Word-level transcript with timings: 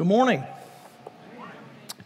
Good 0.00 0.06
morning. 0.06 0.42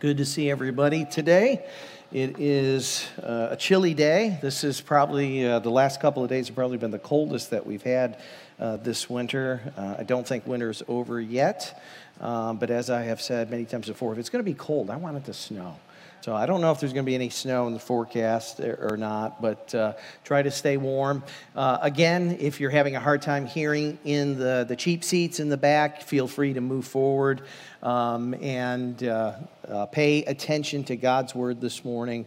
Good 0.00 0.16
to 0.16 0.24
see 0.24 0.50
everybody 0.50 1.04
today. 1.04 1.64
It 2.10 2.40
is 2.40 3.06
uh, 3.22 3.50
a 3.52 3.56
chilly 3.56 3.94
day. 3.94 4.36
This 4.42 4.64
is 4.64 4.80
probably 4.80 5.46
uh, 5.46 5.60
the 5.60 5.70
last 5.70 6.00
couple 6.00 6.24
of 6.24 6.28
days 6.28 6.48
have 6.48 6.56
probably 6.56 6.76
been 6.76 6.90
the 6.90 6.98
coldest 6.98 7.50
that 7.50 7.64
we've 7.64 7.84
had 7.84 8.20
uh, 8.58 8.78
this 8.78 9.08
winter. 9.08 9.72
Uh, 9.76 9.94
I 9.96 10.02
don't 10.02 10.26
think 10.26 10.44
winter 10.44 10.70
is 10.70 10.82
over 10.88 11.20
yet, 11.20 11.80
um, 12.20 12.56
but 12.56 12.68
as 12.68 12.90
I 12.90 13.02
have 13.02 13.22
said 13.22 13.48
many 13.48 13.64
times 13.64 13.86
before, 13.86 14.12
if 14.12 14.18
it's 14.18 14.28
going 14.28 14.44
to 14.44 14.50
be 14.50 14.58
cold, 14.58 14.90
I 14.90 14.96
want 14.96 15.16
it 15.18 15.24
to 15.26 15.32
snow. 15.32 15.76
So 16.24 16.34
I 16.34 16.46
don't 16.46 16.62
know 16.62 16.72
if 16.72 16.80
there's 16.80 16.94
going 16.94 17.04
to 17.04 17.10
be 17.10 17.14
any 17.14 17.28
snow 17.28 17.66
in 17.66 17.74
the 17.74 17.78
forecast 17.78 18.58
or 18.58 18.96
not, 18.96 19.42
but 19.42 19.74
uh, 19.74 19.92
try 20.24 20.40
to 20.40 20.50
stay 20.50 20.78
warm. 20.78 21.22
Uh, 21.54 21.76
again, 21.82 22.38
if 22.40 22.60
you're 22.60 22.70
having 22.70 22.96
a 22.96 22.98
hard 22.98 23.20
time 23.20 23.44
hearing 23.44 23.98
in 24.06 24.38
the, 24.38 24.64
the 24.66 24.74
cheap 24.74 25.04
seats 25.04 25.38
in 25.38 25.50
the 25.50 25.58
back, 25.58 26.00
feel 26.00 26.26
free 26.26 26.54
to 26.54 26.62
move 26.62 26.86
forward 26.86 27.42
um, 27.82 28.32
and 28.40 29.04
uh, 29.04 29.34
uh 29.68 29.84
pay 29.84 30.24
attention 30.24 30.82
to 30.84 30.96
God's 30.96 31.34
word 31.34 31.60
this 31.60 31.84
morning. 31.84 32.24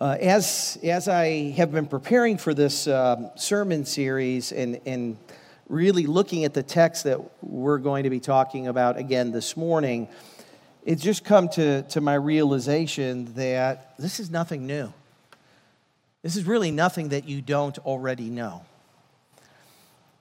Uh, 0.00 0.16
as, 0.18 0.78
as 0.82 1.06
I 1.06 1.50
have 1.50 1.70
been 1.70 1.88
preparing 1.88 2.38
for 2.38 2.54
this 2.54 2.88
um, 2.88 3.28
sermon 3.36 3.84
series 3.84 4.52
and, 4.52 4.80
and 4.86 5.18
really 5.68 6.06
looking 6.06 6.46
at 6.46 6.54
the 6.54 6.62
text 6.62 7.04
that 7.04 7.20
we're 7.42 7.76
going 7.76 8.04
to 8.04 8.10
be 8.10 8.20
talking 8.20 8.68
about 8.68 8.96
again 8.96 9.32
this 9.32 9.54
morning, 9.54 10.08
it's 10.84 11.02
just 11.02 11.24
come 11.24 11.48
to, 11.50 11.82
to 11.82 12.00
my 12.00 12.14
realization 12.14 13.32
that 13.34 13.94
this 13.98 14.18
is 14.18 14.30
nothing 14.30 14.66
new. 14.66 14.92
This 16.22 16.36
is 16.36 16.44
really 16.44 16.70
nothing 16.70 17.10
that 17.10 17.28
you 17.28 17.40
don't 17.40 17.78
already 17.78 18.30
know. 18.30 18.64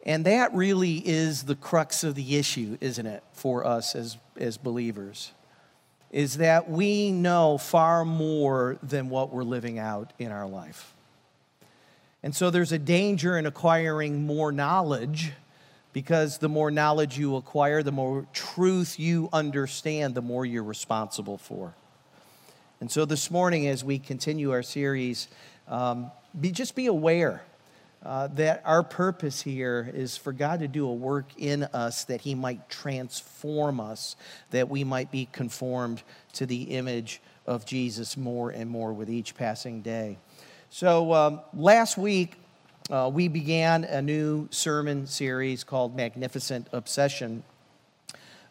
And 0.03 0.25
that 0.25 0.53
really 0.53 0.95
is 0.95 1.43
the 1.43 1.55
crux 1.55 2.03
of 2.03 2.15
the 2.15 2.37
issue, 2.37 2.77
isn't 2.81 3.05
it, 3.05 3.23
for 3.33 3.65
us 3.65 3.95
as, 3.95 4.17
as 4.37 4.57
believers? 4.57 5.31
Is 6.09 6.37
that 6.37 6.69
we 6.69 7.11
know 7.11 7.57
far 7.57 8.03
more 8.03 8.77
than 8.81 9.09
what 9.09 9.31
we're 9.31 9.43
living 9.43 9.79
out 9.79 10.11
in 10.17 10.31
our 10.31 10.47
life. 10.47 10.93
And 12.23 12.35
so 12.35 12.49
there's 12.49 12.71
a 12.71 12.79
danger 12.79 13.37
in 13.37 13.45
acquiring 13.45 14.25
more 14.25 14.51
knowledge 14.51 15.33
because 15.93 16.37
the 16.37 16.49
more 16.49 16.71
knowledge 16.71 17.17
you 17.17 17.35
acquire, 17.35 17.83
the 17.83 17.91
more 17.91 18.25
truth 18.33 18.99
you 18.99 19.29
understand, 19.33 20.15
the 20.15 20.21
more 20.21 20.45
you're 20.45 20.63
responsible 20.63 21.37
for. 21.37 21.73
And 22.79 22.89
so 22.89 23.05
this 23.05 23.29
morning, 23.29 23.67
as 23.67 23.83
we 23.83 23.99
continue 23.99 24.51
our 24.51 24.63
series, 24.63 25.27
um, 25.67 26.11
be, 26.39 26.51
just 26.51 26.75
be 26.75 26.87
aware 26.87 27.43
uh, 28.03 28.27
that 28.27 28.63
our 28.65 28.81
purpose 28.81 29.41
here 29.41 29.91
is 29.93 30.17
for 30.17 30.33
God 30.33 30.61
to 30.61 30.67
do 30.67 30.87
a 30.87 30.93
work 30.93 31.25
in 31.37 31.63
us 31.65 32.05
that 32.05 32.21
He 32.21 32.33
might 32.33 32.69
transform 32.69 33.79
us, 33.79 34.15
that 34.49 34.69
we 34.69 34.83
might 34.83 35.11
be 35.11 35.27
conformed 35.31 36.01
to 36.33 36.45
the 36.45 36.63
image 36.63 37.21
of 37.45 37.65
Jesus 37.65 38.17
more 38.17 38.49
and 38.49 38.69
more 38.69 38.93
with 38.93 39.09
each 39.09 39.35
passing 39.35 39.81
day. 39.81 40.17
So 40.71 41.13
um, 41.13 41.41
last 41.53 41.97
week, 41.97 42.35
uh, 42.91 43.09
we 43.11 43.29
began 43.29 43.85
a 43.85 44.01
new 44.01 44.49
sermon 44.51 45.07
series 45.07 45.63
called 45.63 45.95
Magnificent 45.95 46.67
Obsession. 46.73 47.41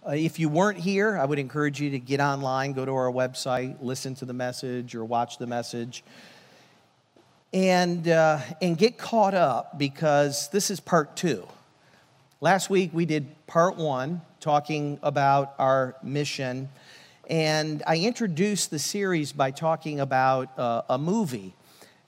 Uh, 0.07 0.13
if 0.13 0.39
you 0.39 0.49
weren't 0.49 0.79
here, 0.79 1.19
I 1.19 1.27
would 1.27 1.39
encourage 1.39 1.79
you 1.79 1.91
to 1.91 1.99
get 1.99 2.21
online, 2.21 2.73
go 2.73 2.87
to 2.87 2.93
our 2.93 3.13
website, 3.13 3.77
listen 3.83 4.15
to 4.15 4.25
the 4.25 4.33
message, 4.33 4.95
or 4.95 5.05
watch 5.05 5.37
the 5.37 5.47
message, 5.47 6.03
and, 7.53 8.09
uh, 8.09 8.39
and 8.63 8.79
get 8.79 8.97
caught 8.97 9.35
up 9.35 9.79
because 9.79 10.49
this 10.49 10.71
is 10.71 10.81
part 10.81 11.17
two. 11.17 11.47
Last 12.41 12.71
week 12.71 12.93
we 12.95 13.05
did 13.05 13.27
part 13.47 13.77
one, 13.77 14.23
talking 14.41 14.99
about 15.03 15.55
our 15.59 15.97
mission, 16.03 16.71
and 17.29 17.83
I 17.87 17.99
introduced 17.99 18.71
the 18.71 18.79
series 18.79 19.33
by 19.33 19.51
talking 19.51 20.01
about 20.01 20.59
uh, 20.59 20.81
a 20.89 20.97
movie 20.97 21.53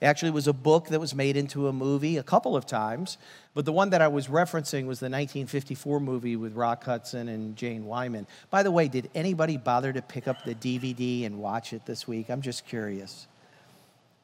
Actually, 0.03 0.31
was 0.31 0.47
a 0.47 0.53
book 0.53 0.89
that 0.89 0.99
was 0.99 1.15
made 1.15 1.37
into 1.37 1.69
a 1.69 1.73
movie 1.73 2.17
a 2.17 2.23
couple 2.23 2.57
of 2.57 2.65
times, 2.65 3.17
but 3.53 3.63
the 3.63 3.71
one 3.71 3.91
that 3.91 4.01
I 4.01 4.09
was 4.09 4.27
referencing 4.27 4.85
was 4.85 4.99
the 4.99 5.05
1954 5.05 5.99
movie 6.01 6.35
with 6.35 6.53
Rock 6.55 6.83
Hudson 6.83 7.29
and 7.29 7.55
Jane 7.55 7.85
Wyman. 7.85 8.27
By 8.49 8.63
the 8.63 8.71
way, 8.71 8.89
did 8.89 9.09
anybody 9.15 9.55
bother 9.55 9.93
to 9.93 10.01
pick 10.01 10.27
up 10.27 10.43
the 10.43 10.55
DVD 10.55 11.25
and 11.25 11.39
watch 11.39 11.71
it 11.71 11.85
this 11.85 12.05
week? 12.05 12.29
I'm 12.29 12.41
just 12.41 12.65
curious. 12.65 13.27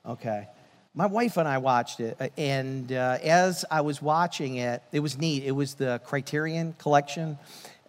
Okay. 0.05 0.47
My 0.93 1.05
wife 1.05 1.37
and 1.37 1.47
I 1.47 1.59
watched 1.59 2.01
it, 2.01 2.17
uh, 2.19 2.27
and 2.35 2.91
uh, 2.91 3.19
as 3.23 3.63
I 3.71 3.81
was 3.81 4.01
watching 4.01 4.57
it, 4.57 4.81
it 4.91 4.99
was 4.99 5.17
neat. 5.17 5.43
It 5.43 5.51
was 5.51 5.75
the 5.75 6.01
Criterion 6.03 6.73
collection, 6.77 7.37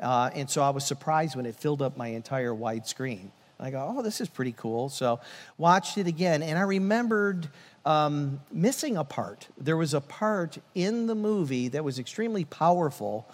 uh, 0.00 0.30
and 0.34 0.48
so 0.48 0.62
I 0.62 0.70
was 0.70 0.86
surprised 0.86 1.34
when 1.34 1.46
it 1.46 1.56
filled 1.56 1.82
up 1.82 1.96
my 1.96 2.08
entire 2.08 2.52
widescreen. 2.52 3.30
I 3.58 3.70
go, 3.70 3.94
oh, 3.96 4.02
this 4.02 4.20
is 4.20 4.28
pretty 4.28 4.52
cool. 4.52 4.88
So 4.88 5.20
watched 5.58 5.98
it 5.98 6.06
again, 6.06 6.42
and 6.42 6.58
I 6.58 6.62
remembered 6.62 7.48
um, 7.84 8.40
missing 8.52 8.96
a 8.96 9.04
part. 9.04 9.48
There 9.58 9.76
was 9.76 9.94
a 9.94 10.00
part 10.00 10.58
in 10.74 11.06
the 11.06 11.14
movie 11.14 11.68
that 11.68 11.82
was 11.84 11.98
extremely 11.98 12.44
powerful 12.44 13.30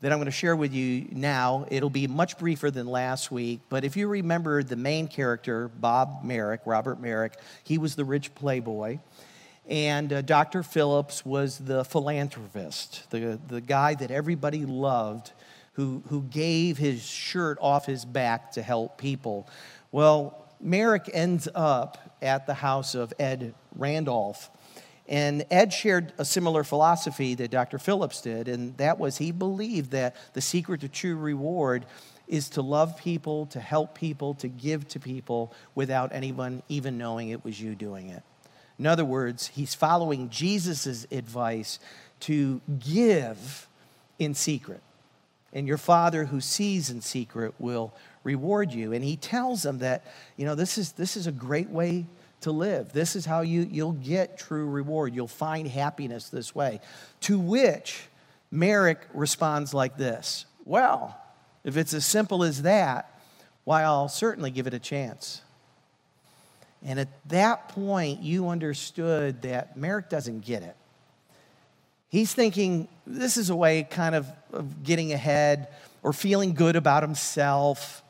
that 0.00 0.12
I'm 0.12 0.18
going 0.18 0.26
to 0.26 0.32
share 0.32 0.56
with 0.56 0.72
you 0.72 1.08
now. 1.12 1.66
It'll 1.70 1.90
be 1.90 2.06
much 2.06 2.38
briefer 2.38 2.70
than 2.70 2.86
last 2.86 3.30
week, 3.30 3.60
but 3.68 3.84
if 3.84 3.96
you 3.96 4.08
remember 4.08 4.62
the 4.62 4.76
main 4.76 5.08
character, 5.08 5.68
Bob 5.68 6.24
Merrick, 6.24 6.62
Robert 6.64 7.00
Merrick, 7.00 7.34
he 7.64 7.76
was 7.78 7.96
the 7.96 8.04
rich 8.04 8.34
playboy. 8.34 8.98
And 9.68 10.12
uh, 10.12 10.22
Dr. 10.22 10.62
Phillips 10.62 11.24
was 11.24 11.58
the 11.58 11.84
philanthropist, 11.84 13.08
the, 13.10 13.38
the 13.46 13.60
guy 13.60 13.94
that 13.94 14.10
everybody 14.10 14.64
loved, 14.64 15.32
who, 15.74 16.02
who 16.08 16.22
gave 16.22 16.78
his 16.78 17.04
shirt 17.04 17.58
off 17.60 17.86
his 17.86 18.04
back 18.04 18.52
to 18.52 18.62
help 18.62 18.98
people. 18.98 19.48
Well, 19.92 20.49
Merrick 20.60 21.10
ends 21.12 21.48
up 21.54 22.16
at 22.22 22.46
the 22.46 22.54
house 22.54 22.94
of 22.94 23.12
Ed 23.18 23.54
Randolph. 23.76 24.50
And 25.08 25.44
Ed 25.50 25.72
shared 25.72 26.12
a 26.18 26.24
similar 26.24 26.62
philosophy 26.62 27.34
that 27.34 27.50
Dr. 27.50 27.78
Phillips 27.78 28.20
did, 28.20 28.46
and 28.46 28.76
that 28.76 28.98
was 28.98 29.18
he 29.18 29.32
believed 29.32 29.90
that 29.90 30.14
the 30.34 30.40
secret 30.40 30.82
to 30.82 30.88
true 30.88 31.16
reward 31.16 31.84
is 32.28 32.48
to 32.50 32.62
love 32.62 32.96
people, 32.96 33.46
to 33.46 33.58
help 33.58 33.96
people, 33.96 34.34
to 34.34 34.46
give 34.46 34.86
to 34.88 35.00
people 35.00 35.52
without 35.74 36.12
anyone 36.12 36.62
even 36.68 36.96
knowing 36.96 37.30
it 37.30 37.44
was 37.44 37.60
you 37.60 37.74
doing 37.74 38.08
it. 38.08 38.22
In 38.78 38.86
other 38.86 39.04
words, 39.04 39.48
he's 39.48 39.74
following 39.74 40.30
Jesus' 40.30 41.06
advice 41.10 41.80
to 42.20 42.60
give 42.78 43.66
in 44.20 44.34
secret. 44.34 44.80
And 45.52 45.66
your 45.66 45.76
Father 45.76 46.26
who 46.26 46.40
sees 46.40 46.88
in 46.88 47.00
secret 47.00 47.52
will 47.58 47.92
reward 48.24 48.72
you. 48.72 48.92
And 48.92 49.04
he 49.04 49.16
tells 49.16 49.62
them 49.62 49.78
that, 49.78 50.04
you 50.36 50.44
know, 50.44 50.54
this 50.54 50.78
is, 50.78 50.92
this 50.92 51.16
is 51.16 51.26
a 51.26 51.32
great 51.32 51.70
way 51.70 52.06
to 52.42 52.52
live. 52.52 52.92
This 52.92 53.16
is 53.16 53.26
how 53.26 53.42
you, 53.42 53.66
you'll 53.70 53.92
get 53.92 54.38
true 54.38 54.66
reward. 54.66 55.14
You'll 55.14 55.28
find 55.28 55.68
happiness 55.68 56.28
this 56.28 56.54
way. 56.54 56.80
To 57.22 57.38
which 57.38 58.02
Merrick 58.50 59.00
responds 59.12 59.74
like 59.74 59.96
this 59.96 60.46
Well, 60.64 61.16
if 61.64 61.76
it's 61.76 61.94
as 61.94 62.06
simple 62.06 62.42
as 62.42 62.62
that, 62.62 63.20
why, 63.64 63.82
I'll 63.82 64.08
certainly 64.08 64.50
give 64.50 64.66
it 64.66 64.74
a 64.74 64.78
chance. 64.78 65.42
And 66.82 66.98
at 66.98 67.08
that 67.28 67.68
point, 67.68 68.22
you 68.22 68.48
understood 68.48 69.42
that 69.42 69.76
Merrick 69.76 70.08
doesn't 70.08 70.40
get 70.40 70.62
it. 70.62 70.74
He's 72.08 72.32
thinking 72.32 72.88
this 73.06 73.36
is 73.36 73.50
a 73.50 73.56
way 73.56 73.82
kind 73.82 74.14
of 74.14 74.26
of 74.52 74.82
getting 74.82 75.12
ahead 75.12 75.68
or 76.02 76.12
feeling 76.12 76.54
good 76.54 76.76
about 76.76 77.02
himself. 77.02 78.02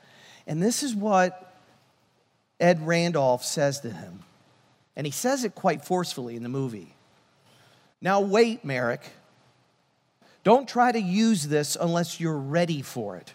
And 0.51 0.61
this 0.61 0.83
is 0.83 0.97
what 0.97 1.55
Ed 2.59 2.85
Randolph 2.85 3.45
says 3.45 3.79
to 3.81 3.91
him. 3.91 4.25
And 4.97 5.07
he 5.07 5.13
says 5.13 5.45
it 5.45 5.55
quite 5.55 5.85
forcefully 5.85 6.35
in 6.35 6.43
the 6.43 6.49
movie. 6.49 6.97
Now, 8.03 8.21
wait, 8.21 8.65
Merrick. 8.65 9.13
Don't 10.43 10.69
try 10.69 10.91
to 10.91 11.01
use 11.01 11.47
this 11.47 11.77
unless 11.81 12.19
you're 12.19 12.37
ready 12.37 12.83
for 12.83 13.17
it. 13.17 13.33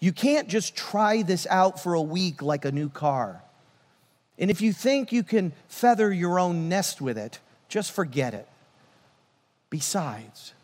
You 0.00 0.12
can't 0.12 0.48
just 0.48 0.74
try 0.74 1.20
this 1.20 1.46
out 1.50 1.82
for 1.82 1.92
a 1.92 2.00
week 2.00 2.40
like 2.40 2.64
a 2.64 2.72
new 2.72 2.88
car. 2.88 3.42
And 4.38 4.50
if 4.50 4.62
you 4.62 4.72
think 4.72 5.12
you 5.12 5.22
can 5.22 5.52
feather 5.68 6.10
your 6.10 6.40
own 6.40 6.70
nest 6.70 7.02
with 7.02 7.18
it, 7.18 7.38
just 7.68 7.92
forget 7.92 8.32
it. 8.32 8.48
Besides, 9.68 10.54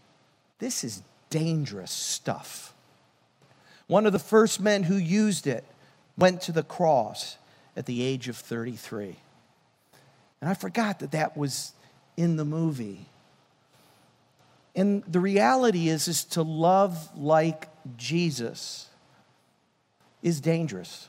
this 0.58 0.84
is 0.84 1.02
dangerous 1.28 1.90
stuff. 1.90 2.73
One 3.86 4.06
of 4.06 4.12
the 4.12 4.18
first 4.18 4.60
men 4.60 4.84
who 4.84 4.96
used 4.96 5.46
it 5.46 5.64
went 6.16 6.40
to 6.42 6.52
the 6.52 6.62
cross 6.62 7.36
at 7.76 7.86
the 7.86 8.02
age 8.02 8.28
of 8.28 8.36
33. 8.36 9.16
And 10.40 10.50
I 10.50 10.54
forgot 10.54 11.00
that 11.00 11.12
that 11.12 11.36
was 11.36 11.72
in 12.16 12.36
the 12.36 12.44
movie. 12.44 13.06
And 14.74 15.02
the 15.04 15.20
reality 15.20 15.88
is, 15.88 16.08
is 16.08 16.24
to 16.24 16.42
love 16.42 17.16
like 17.16 17.68
Jesus 17.96 18.88
is 20.22 20.40
dangerous. 20.40 21.08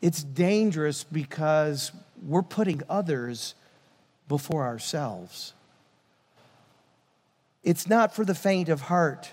It's 0.00 0.22
dangerous 0.22 1.04
because 1.04 1.92
we're 2.22 2.42
putting 2.42 2.82
others 2.88 3.54
before 4.28 4.64
ourselves. 4.64 5.54
It's 7.64 7.88
not 7.88 8.14
for 8.14 8.24
the 8.24 8.34
faint 8.34 8.68
of 8.68 8.82
heart. 8.82 9.30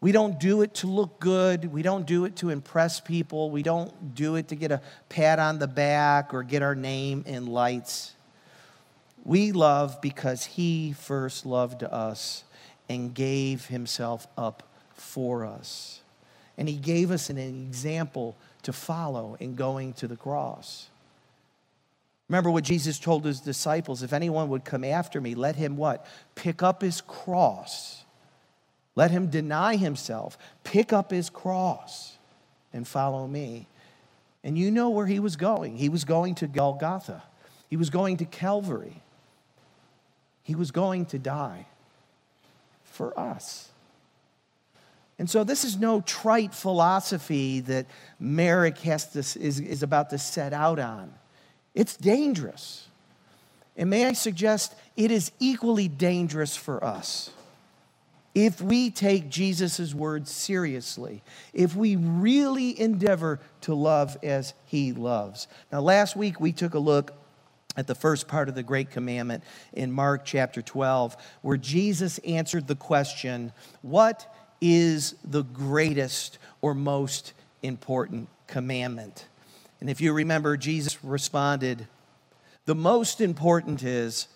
We 0.00 0.12
don't 0.12 0.38
do 0.38 0.62
it 0.62 0.74
to 0.74 0.86
look 0.86 1.18
good. 1.18 1.72
We 1.72 1.82
don't 1.82 2.06
do 2.06 2.24
it 2.24 2.36
to 2.36 2.50
impress 2.50 3.00
people. 3.00 3.50
We 3.50 3.62
don't 3.62 4.14
do 4.14 4.36
it 4.36 4.48
to 4.48 4.54
get 4.54 4.70
a 4.70 4.80
pat 5.08 5.38
on 5.38 5.58
the 5.58 5.66
back 5.66 6.32
or 6.32 6.42
get 6.42 6.62
our 6.62 6.76
name 6.76 7.24
in 7.26 7.46
lights. 7.46 8.14
We 9.24 9.50
love 9.52 10.00
because 10.00 10.44
He 10.44 10.92
first 10.92 11.44
loved 11.44 11.82
us 11.82 12.44
and 12.88 13.12
gave 13.12 13.66
Himself 13.66 14.28
up 14.36 14.62
for 14.94 15.44
us. 15.44 16.00
And 16.56 16.68
He 16.68 16.76
gave 16.76 17.10
us 17.10 17.28
an 17.28 17.38
example 17.38 18.36
to 18.62 18.72
follow 18.72 19.36
in 19.40 19.56
going 19.56 19.94
to 19.94 20.06
the 20.06 20.16
cross. 20.16 20.88
Remember 22.28 22.50
what 22.50 22.64
Jesus 22.64 22.98
told 22.98 23.24
his 23.24 23.40
disciples 23.40 24.02
if 24.02 24.12
anyone 24.12 24.50
would 24.50 24.64
come 24.64 24.84
after 24.84 25.20
me, 25.20 25.34
let 25.34 25.56
him 25.56 25.76
what? 25.76 26.06
Pick 26.34 26.62
up 26.62 26.82
his 26.82 27.00
cross. 27.00 28.04
Let 28.98 29.12
him 29.12 29.28
deny 29.28 29.76
himself, 29.76 30.36
pick 30.64 30.92
up 30.92 31.12
his 31.12 31.30
cross, 31.30 32.16
and 32.72 32.84
follow 32.84 33.28
me. 33.28 33.68
And 34.42 34.58
you 34.58 34.72
know 34.72 34.90
where 34.90 35.06
he 35.06 35.20
was 35.20 35.36
going. 35.36 35.76
He 35.76 35.88
was 35.88 36.04
going 36.04 36.34
to 36.34 36.48
Golgotha, 36.48 37.22
he 37.70 37.76
was 37.76 37.90
going 37.90 38.16
to 38.16 38.24
Calvary, 38.24 39.00
he 40.42 40.56
was 40.56 40.72
going 40.72 41.06
to 41.06 41.18
die 41.20 41.66
for 42.82 43.16
us. 43.16 43.68
And 45.16 45.30
so, 45.30 45.44
this 45.44 45.62
is 45.62 45.76
no 45.76 46.00
trite 46.00 46.52
philosophy 46.52 47.60
that 47.60 47.86
Merrick 48.18 48.78
has 48.78 49.12
to, 49.12 49.20
is, 49.20 49.60
is 49.60 49.84
about 49.84 50.10
to 50.10 50.18
set 50.18 50.52
out 50.52 50.80
on. 50.80 51.14
It's 51.72 51.96
dangerous. 51.96 52.88
And 53.76 53.90
may 53.90 54.06
I 54.06 54.14
suggest 54.14 54.74
it 54.96 55.12
is 55.12 55.30
equally 55.38 55.86
dangerous 55.86 56.56
for 56.56 56.82
us. 56.82 57.30
If 58.34 58.60
we 58.60 58.90
take 58.90 59.30
Jesus' 59.30 59.94
words 59.94 60.30
seriously, 60.30 61.22
if 61.52 61.74
we 61.74 61.96
really 61.96 62.78
endeavor 62.78 63.40
to 63.62 63.74
love 63.74 64.16
as 64.22 64.54
he 64.66 64.92
loves. 64.92 65.48
Now, 65.72 65.80
last 65.80 66.14
week 66.14 66.40
we 66.40 66.52
took 66.52 66.74
a 66.74 66.78
look 66.78 67.12
at 67.76 67.86
the 67.86 67.94
first 67.94 68.26
part 68.26 68.48
of 68.48 68.54
the 68.54 68.62
Great 68.62 68.90
Commandment 68.90 69.44
in 69.72 69.92
Mark 69.92 70.24
chapter 70.24 70.60
12, 70.60 71.16
where 71.42 71.56
Jesus 71.56 72.18
answered 72.18 72.66
the 72.66 72.74
question 72.74 73.52
What 73.82 74.34
is 74.60 75.14
the 75.24 75.44
greatest 75.44 76.38
or 76.60 76.74
most 76.74 77.32
important 77.62 78.28
commandment? 78.48 79.26
And 79.80 79.88
if 79.88 80.00
you 80.00 80.12
remember, 80.12 80.56
Jesus 80.56 81.02
responded, 81.04 81.86
The 82.64 82.74
most 82.74 83.20
important 83.20 83.82
is, 83.84 84.26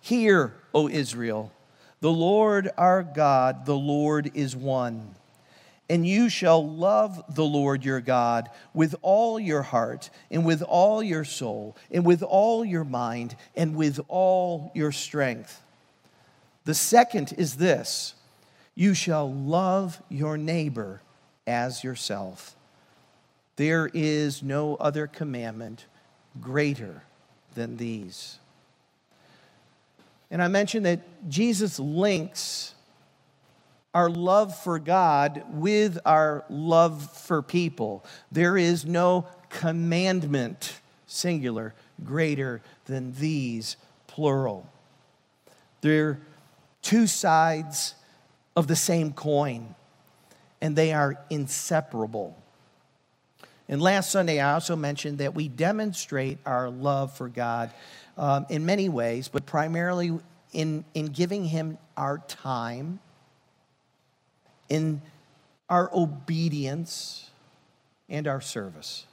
Hear, 0.00 0.54
O 0.74 0.88
Israel, 0.88 1.52
the 2.00 2.10
Lord 2.12 2.70
our 2.76 3.02
God, 3.02 3.66
the 3.66 3.76
Lord 3.76 4.30
is 4.34 4.54
one. 4.54 5.14
And 5.88 6.06
you 6.06 6.28
shall 6.28 6.66
love 6.66 7.22
the 7.34 7.44
Lord 7.44 7.84
your 7.84 8.00
God 8.00 8.50
with 8.74 8.96
all 9.02 9.38
your 9.38 9.62
heart, 9.62 10.10
and 10.30 10.44
with 10.44 10.62
all 10.62 11.02
your 11.02 11.24
soul, 11.24 11.76
and 11.90 12.04
with 12.04 12.22
all 12.22 12.64
your 12.64 12.84
mind, 12.84 13.36
and 13.54 13.76
with 13.76 14.00
all 14.08 14.72
your 14.74 14.90
strength. 14.90 15.62
The 16.64 16.74
second 16.74 17.34
is 17.38 17.56
this 17.56 18.14
you 18.74 18.92
shall 18.92 19.32
love 19.32 20.02
your 20.08 20.36
neighbor 20.36 21.00
as 21.46 21.82
yourself. 21.82 22.56
There 23.56 23.88
is 23.94 24.42
no 24.42 24.74
other 24.76 25.06
commandment 25.06 25.86
greater 26.40 27.02
than 27.54 27.78
these. 27.78 28.38
And 30.36 30.42
I 30.42 30.48
mentioned 30.48 30.84
that 30.84 31.30
Jesus 31.30 31.80
links 31.80 32.74
our 33.94 34.10
love 34.10 34.54
for 34.54 34.78
God 34.78 35.42
with 35.48 35.98
our 36.04 36.44
love 36.50 37.10
for 37.10 37.40
people. 37.40 38.04
There 38.30 38.58
is 38.58 38.84
no 38.84 39.26
commandment, 39.48 40.78
singular, 41.06 41.72
greater 42.04 42.60
than 42.84 43.14
these, 43.14 43.78
plural. 44.08 44.70
They're 45.80 46.20
two 46.82 47.06
sides 47.06 47.94
of 48.54 48.66
the 48.66 48.76
same 48.76 49.14
coin, 49.14 49.74
and 50.60 50.76
they 50.76 50.92
are 50.92 51.18
inseparable. 51.30 52.36
And 53.70 53.80
last 53.80 54.10
Sunday, 54.10 54.38
I 54.38 54.52
also 54.52 54.76
mentioned 54.76 55.16
that 55.16 55.34
we 55.34 55.48
demonstrate 55.48 56.36
our 56.44 56.68
love 56.68 57.16
for 57.16 57.30
God 57.30 57.70
um, 58.16 58.46
in 58.48 58.64
many 58.66 58.88
ways, 58.88 59.28
but 59.28 59.46
primarily 59.46 60.18
in, 60.52 60.84
in 60.94 61.06
giving 61.06 61.44
Him 61.44 61.78
our 61.96 62.18
time, 62.28 63.00
in 64.68 65.02
our 65.68 65.90
obedience, 65.92 67.30
and 68.08 68.26
our 68.26 68.40
service. 68.40 69.06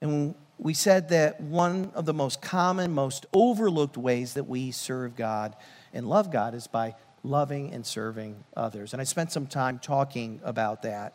And 0.00 0.34
we 0.58 0.74
said 0.74 1.10
that 1.10 1.40
one 1.40 1.92
of 1.94 2.06
the 2.06 2.14
most 2.14 2.40
common, 2.40 2.92
most 2.92 3.26
overlooked 3.32 3.96
ways 3.96 4.34
that 4.34 4.44
we 4.44 4.70
serve 4.70 5.16
God 5.16 5.54
and 5.92 6.08
love 6.08 6.30
God 6.30 6.54
is 6.54 6.66
by 6.66 6.94
loving 7.24 7.72
and 7.72 7.86
serving 7.86 8.42
others. 8.56 8.92
And 8.92 9.00
I 9.00 9.04
spent 9.04 9.30
some 9.32 9.46
time 9.46 9.78
talking 9.78 10.40
about 10.44 10.82
that. 10.82 11.14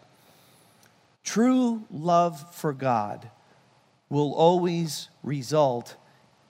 True 1.23 1.83
love 1.91 2.55
for 2.55 2.71
God 2.71 3.29
will 4.09 4.33
always 4.33 5.09
result 5.23 5.95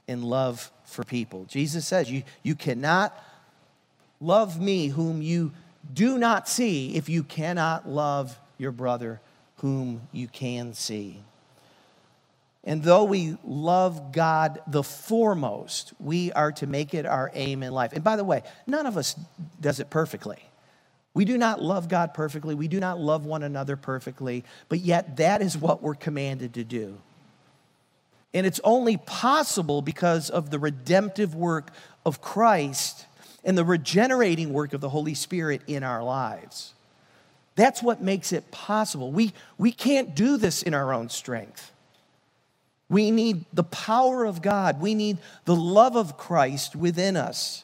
in 0.07 0.21
love 0.21 0.71
for 0.85 1.03
people. 1.03 1.45
Jesus 1.45 1.85
says, 1.85 2.09
You, 2.09 2.23
you 2.43 2.55
cannot 2.55 3.17
love 4.19 4.59
me 4.59 4.87
whom 4.87 5.21
you 5.21 5.51
do 5.93 6.17
not 6.17 6.47
see 6.49 6.95
if 6.95 7.09
you 7.09 7.23
cannot 7.23 7.87
love 7.87 8.37
your 8.57 8.71
brother 8.71 9.21
whom 9.57 10.01
you 10.11 10.27
can 10.27 10.73
see. 10.73 11.19
And 12.63 12.83
though 12.83 13.05
we 13.05 13.37
love 13.45 14.11
God 14.11 14.61
the 14.67 14.83
foremost, 14.83 15.93
we 15.99 16.31
are 16.33 16.51
to 16.53 16.67
make 16.67 16.93
it 16.93 17.05
our 17.05 17.31
aim 17.33 17.63
in 17.63 17.71
life. 17.71 17.93
And 17.93 18.03
by 18.03 18.17
the 18.17 18.25
way, 18.25 18.43
none 18.65 18.85
of 18.85 18.97
us 18.97 19.15
does 19.61 19.79
it 19.79 19.89
perfectly. 19.89 20.37
We 21.13 21.23
do 21.25 21.37
not 21.37 21.61
love 21.61 21.87
God 21.87 22.13
perfectly. 22.13 22.55
We 22.55 22.67
do 22.67 22.79
not 22.79 22.99
love 22.99 23.25
one 23.25 23.41
another 23.41 23.77
perfectly, 23.77 24.43
but 24.69 24.79
yet 24.79 25.17
that 25.17 25.41
is 25.41 25.57
what 25.57 25.81
we're 25.81 25.95
commanded 25.95 26.55
to 26.55 26.63
do. 26.63 26.97
And 28.33 28.45
it's 28.45 28.59
only 28.63 28.97
possible 28.97 29.81
because 29.81 30.29
of 30.29 30.49
the 30.51 30.59
redemptive 30.59 31.33
work 31.33 31.71
of 32.05 32.21
Christ 32.21 33.05
and 33.43 33.57
the 33.57 33.65
regenerating 33.65 34.53
work 34.53 34.73
of 34.73 34.81
the 34.81 34.89
Holy 34.89 35.13
Spirit 35.13 35.61
in 35.67 35.83
our 35.83 36.03
lives. 36.03 36.73
That's 37.55 37.81
what 37.81 38.01
makes 38.01 38.31
it 38.31 38.51
possible. 38.51 39.11
We, 39.11 39.33
we 39.57 39.71
can't 39.71 40.15
do 40.15 40.37
this 40.37 40.61
in 40.61 40.73
our 40.73 40.93
own 40.93 41.09
strength. 41.09 41.71
We 42.89 43.11
need 43.11 43.45
the 43.51 43.63
power 43.63 44.25
of 44.25 44.41
God, 44.41 44.79
we 44.79 44.95
need 44.95 45.17
the 45.45 45.55
love 45.55 45.95
of 45.95 46.17
Christ 46.17 46.75
within 46.75 47.17
us 47.17 47.63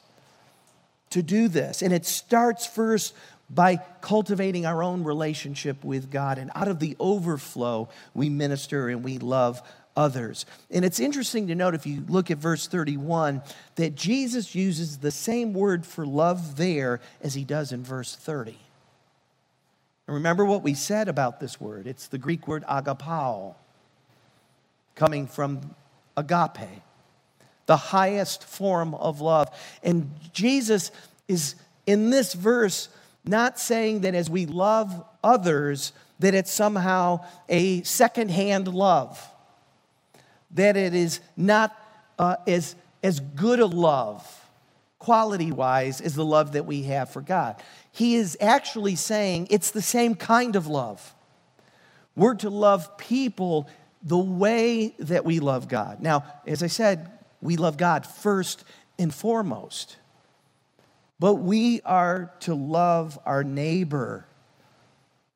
to 1.12 1.22
do 1.22 1.48
this. 1.48 1.82
And 1.82 1.94
it 1.94 2.06
starts 2.06 2.66
first 2.66 3.14
by 3.50 3.78
cultivating 4.02 4.66
our 4.66 4.82
own 4.82 5.04
relationship 5.04 5.84
with 5.84 6.10
God. 6.10 6.38
And 6.38 6.50
out 6.56 6.68
of 6.68 6.80
the 6.80 6.96
overflow, 7.00 7.90
we 8.14 8.30
minister 8.30 8.90
and 8.90 9.04
we 9.04 9.20
love 9.20 9.62
others. 9.96 10.46
And 10.72 10.84
it's 10.84 11.00
interesting 11.00 11.48
to 11.48 11.56
note 11.56 11.76
if 11.76 11.86
you 11.86 12.04
look 12.08 12.32
at 12.32 12.38
verse 12.38 12.68
31 12.68 13.42
that 13.76 13.96
Jesus 13.96 14.56
uses 14.56 14.98
the 14.98 15.12
same 15.12 15.54
word 15.54 15.86
for 15.86 16.06
love 16.06 16.58
there 16.58 17.00
as 17.22 17.34
he 17.34 17.44
does 17.44 17.72
in 17.72 17.84
verse 17.84 18.16
30. 18.16 18.58
And 20.08 20.16
remember 20.16 20.46
what 20.46 20.64
we 20.64 20.74
said 20.74 21.08
about 21.08 21.40
this 21.40 21.60
word 21.62 21.88
it's 21.88 22.08
the 22.08 22.18
Greek 22.18 22.48
word 22.48 22.64
agapao, 22.70 23.56
coming 24.96 25.28
from 25.28 25.76
agape, 26.18 26.82
the 27.66 27.78
highest 27.78 28.44
form 28.44 28.94
of 28.96 29.22
love. 29.22 29.50
And 29.82 30.12
Jesus 30.34 30.92
is 31.28 31.56
in 31.86 32.10
this 32.10 32.34
verse 32.34 32.90
not 33.26 33.60
saying 33.60 34.02
that 34.02 34.16
as 34.16 34.30
we 34.30 34.46
love 34.46 35.04
others, 35.24 35.94
that 36.20 36.34
it's 36.34 36.52
somehow 36.52 37.26
a 37.48 37.82
secondhand 37.84 38.68
love, 38.68 39.30
that 40.54 40.78
it 40.78 40.94
is 40.94 41.20
not 41.36 41.76
uh, 42.20 42.36
as, 42.48 42.76
as 43.02 43.20
good 43.20 43.60
a 43.60 43.66
love, 43.66 44.50
quality 45.00 45.52
wise, 45.52 46.02
as 46.02 46.16
the 46.16 46.26
love 46.26 46.54
that 46.54 46.66
we 46.66 46.84
have 46.84 47.10
for 47.10 47.22
God. 47.22 47.62
He 47.92 48.16
is 48.16 48.38
actually 48.40 48.96
saying 48.96 49.48
it's 49.50 49.72
the 49.72 49.82
same 49.82 50.16
kind 50.16 50.56
of 50.56 50.68
love. 50.68 51.14
We're 52.16 52.36
to 52.36 52.50
love 52.50 52.98
people 52.98 53.68
the 54.02 54.18
way 54.18 54.96
that 55.00 55.26
we 55.26 55.40
love 55.40 55.68
God. 55.68 56.02
Now, 56.02 56.26
as 56.46 56.62
I 56.62 56.68
said, 56.68 57.12
we 57.42 57.58
love 57.58 57.78
God 57.78 58.06
first 58.06 58.64
and 59.00 59.14
foremost. 59.14 59.98
But 61.20 61.36
we 61.36 61.82
are 61.82 62.32
to 62.42 62.54
love 62.54 63.18
our 63.26 63.44
neighbor 63.44 64.26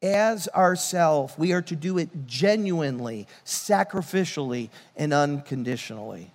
as 0.01 0.47
ourself. 0.49 1.37
We 1.37 1.53
are 1.53 1.61
to 1.63 1.75
do 1.75 1.97
it 1.97 2.09
genuinely, 2.25 3.27
sacrificially, 3.45 4.69
and 4.95 5.13
unconditionally. 5.13 6.31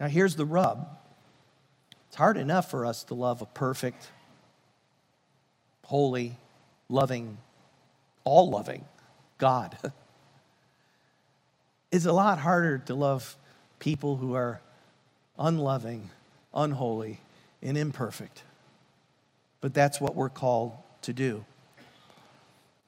Now, 0.00 0.08
here's 0.08 0.36
the 0.36 0.44
rub 0.44 0.86
it's 2.08 2.16
hard 2.16 2.36
enough 2.36 2.70
for 2.70 2.84
us 2.84 3.04
to 3.04 3.14
love 3.14 3.40
a 3.40 3.46
perfect, 3.46 4.10
holy, 5.84 6.36
loving, 6.88 7.38
all 8.24 8.50
loving 8.50 8.84
God. 9.38 9.76
it's 11.92 12.04
a 12.04 12.12
lot 12.12 12.38
harder 12.38 12.78
to 12.78 12.94
love 12.94 13.36
people 13.78 14.16
who 14.16 14.34
are 14.34 14.60
unloving, 15.38 16.10
unholy, 16.54 17.20
and 17.62 17.78
imperfect. 17.78 18.42
But 19.60 19.72
that's 19.72 20.00
what 20.00 20.14
we're 20.14 20.28
called 20.28 20.72
to 21.02 21.12
do. 21.12 21.44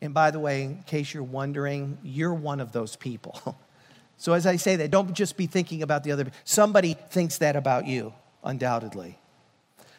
And 0.05 0.13
by 0.13 0.31
the 0.31 0.39
way, 0.39 0.65
in 0.65 0.83
case 0.83 1.15
you're 1.15 1.23
wondering, 1.23 1.97
you're 2.03 2.35
one 2.35 2.61
of 2.61 2.73
those 2.73 2.95
people. 2.95 3.57
so 4.19 4.35
as 4.35 4.47
I 4.47 4.57
say 4.57 4.77
that, 4.77 4.91
don't 4.91 5.15
just 5.15 5.39
be 5.39 5.47
thinking 5.47 5.83
about 5.83 6.05
the 6.05 6.13
other. 6.13 6.31
Somebody 6.45 6.93
thinks 6.93 7.39
that 7.39 7.57
about 7.57 7.87
you, 7.87 8.13
undoubtedly. 8.45 9.19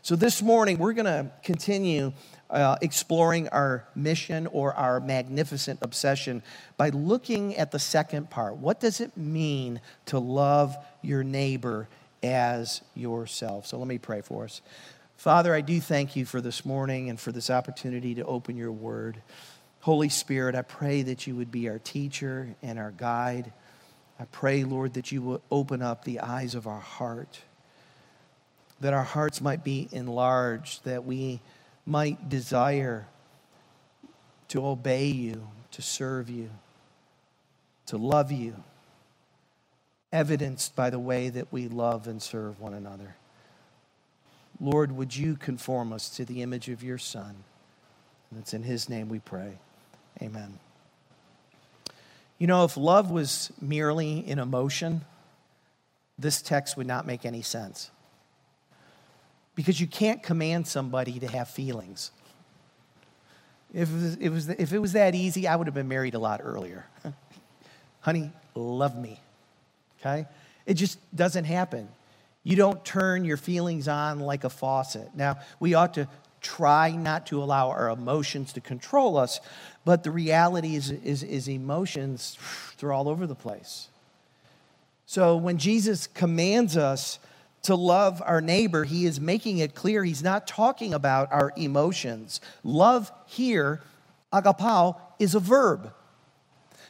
So 0.04 0.16
this 0.16 0.44
morning, 0.44 0.78
we're 0.78 0.94
going 0.94 1.06
to 1.06 1.32
continue 1.42 2.14
uh, 2.52 2.76
exploring 2.84 3.50
our 3.50 3.88
mission 3.96 4.46
or 4.46 4.76
our 4.76 5.00
magnificent 5.00 5.80
obsession 5.82 6.44
by 6.78 6.90
looking 6.90 7.56
at 7.56 7.72
the 7.72 7.80
second 7.80 8.30
part. 8.30 8.58
What 8.58 8.80
does 8.80 9.02
it 9.02 9.18
mean 9.18 9.82
to 10.06 10.20
love 10.20 10.78
your 11.02 11.24
neighbor 11.24 11.88
as 12.22 12.82
yourself? 12.94 13.66
So 13.66 13.80
let 13.80 13.88
me 13.88 13.98
pray 13.98 14.22
for 14.22 14.44
us. 14.44 14.62
Father, 15.18 15.56
I 15.56 15.62
do 15.62 15.82
thank 15.82 16.16
you 16.16 16.26
for 16.26 16.42
this 16.42 16.64
morning 16.64 17.10
and 17.10 17.20
for 17.20 17.32
this 17.32 17.50
opportunity 17.50 18.14
to 18.16 18.26
open 18.26 18.56
your 18.56 18.72
word. 18.72 19.24
Holy 19.86 20.10
Spirit, 20.10 20.56
I 20.56 20.64
pray 20.64 21.04
that 21.04 21.28
you 21.28 21.36
would 21.36 21.52
be 21.52 21.70
our 21.70 21.78
teacher 21.78 22.56
and 22.64 22.80
our 22.80 22.90
guide. 22.90 23.54
I 24.20 24.26
pray, 24.26 24.64
Lord, 24.64 24.96
that 24.96 25.12
you 25.12 25.22
will 25.22 25.44
open 25.52 25.84
up 25.84 26.04
the 26.04 26.22
eyes 26.22 26.56
of 26.56 26.66
our 26.66 26.80
heart, 26.80 27.42
that 28.80 28.96
our 28.96 29.04
hearts 29.04 29.42
might 29.42 29.64
be 29.64 29.88
enlarged, 29.92 30.86
that 30.86 31.06
we 31.06 31.40
might 31.86 32.30
desire 32.30 33.06
to 34.48 34.66
obey 34.66 35.06
you, 35.06 35.48
to 35.70 35.84
serve 35.84 36.32
you, 36.32 36.50
to 37.86 37.98
love 37.98 38.32
you, 38.32 38.56
evidenced 40.12 40.76
by 40.76 40.90
the 40.90 40.98
way 40.98 41.30
that 41.30 41.54
we 41.54 41.68
love 41.68 42.08
and 42.08 42.24
serve 42.24 42.60
one 42.60 42.74
another. 42.74 43.18
Lord, 44.60 44.94
would 44.94 45.16
you 45.16 45.36
conform 45.36 45.94
us 45.94 46.10
to 46.16 46.26
the 46.26 46.42
image 46.42 46.70
of 46.70 46.82
your 46.82 46.98
Son? 46.98 47.36
And 48.32 48.40
it's 48.40 48.56
in 48.56 48.64
his 48.64 48.90
name 48.90 49.10
we 49.10 49.20
pray. 49.20 49.60
Amen. 50.22 50.60
You 52.38 52.48
know, 52.48 52.66
if 52.66 52.78
love 52.78 53.12
was 53.12 53.52
merely 53.62 54.26
an 54.28 54.40
emotion, 54.40 55.02
this 56.18 56.42
text 56.42 56.78
would 56.78 56.88
not 56.88 57.06
make 57.06 57.26
any 57.26 57.42
sense. 57.42 57.92
Because 59.56 59.80
you 59.80 59.88
can't 59.88 60.22
command 60.22 60.68
somebody 60.68 61.20
to 61.20 61.28
have 61.28 61.50
feelings. 61.50 62.12
If 63.74 63.90
it, 64.22 64.30
was, 64.30 64.50
if 64.50 64.74
it 64.74 64.80
was 64.80 64.94
that 64.94 65.16
easy, 65.16 65.48
I 65.48 65.56
would 65.56 65.68
have 65.68 65.74
been 65.74 65.88
married 65.88 66.14
a 66.14 66.20
lot 66.20 66.42
earlier. 66.44 66.86
Honey, 68.02 68.32
love 68.54 68.98
me. 68.98 69.20
Okay? 70.00 70.28
It 70.66 70.76
just 70.76 71.00
doesn't 71.16 71.46
happen. 71.46 71.88
You 72.44 72.56
don't 72.56 72.84
turn 72.86 73.26
your 73.26 73.38
feelings 73.38 73.88
on 73.88 74.20
like 74.20 74.44
a 74.44 74.50
faucet. 74.50 75.10
Now, 75.16 75.40
we 75.60 75.74
ought 75.74 75.96
to 75.96 76.08
try 76.46 76.92
not 76.92 77.26
to 77.26 77.42
allow 77.42 77.70
our 77.70 77.90
emotions 77.90 78.54
to 78.54 78.62
control 78.62 79.18
us, 79.18 79.40
but 79.84 80.04
the 80.04 80.12
reality 80.12 80.76
is, 80.76 80.92
is, 80.92 81.24
is 81.24 81.50
emotions, 81.50 82.38
they're 82.78 82.94
all 82.94 83.10
over 83.10 83.26
the 83.26 83.36
place. 83.36 83.90
So 85.08 85.38
when 85.38 85.58
Jesus 85.58 86.06
commands 86.08 86.78
us 86.78 87.18
to 87.64 87.76
love 87.76 88.22
our 88.24 88.42
neighbor, 88.42 88.84
he 88.84 89.06
is 89.06 89.20
making 89.20 89.58
it 89.58 89.74
clear 89.74 90.04
he's 90.04 90.24
not 90.24 90.46
talking 90.46 90.94
about 90.94 91.32
our 91.32 91.52
emotions. 91.58 92.40
Love 92.64 93.12
here, 93.26 93.82
agapao, 94.32 95.00
is 95.18 95.34
a 95.34 95.40
verb. 95.40 95.92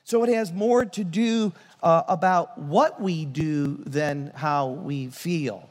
So 0.04 0.24
it 0.24 0.34
has 0.34 0.52
more 0.52 0.84
to 0.86 1.04
do 1.04 1.54
uh, 1.82 2.04
about 2.10 2.58
what 2.58 3.02
we 3.02 3.24
do 3.24 3.78
than 3.86 4.32
how 4.36 4.68
we 4.68 5.08
feel. 5.08 5.70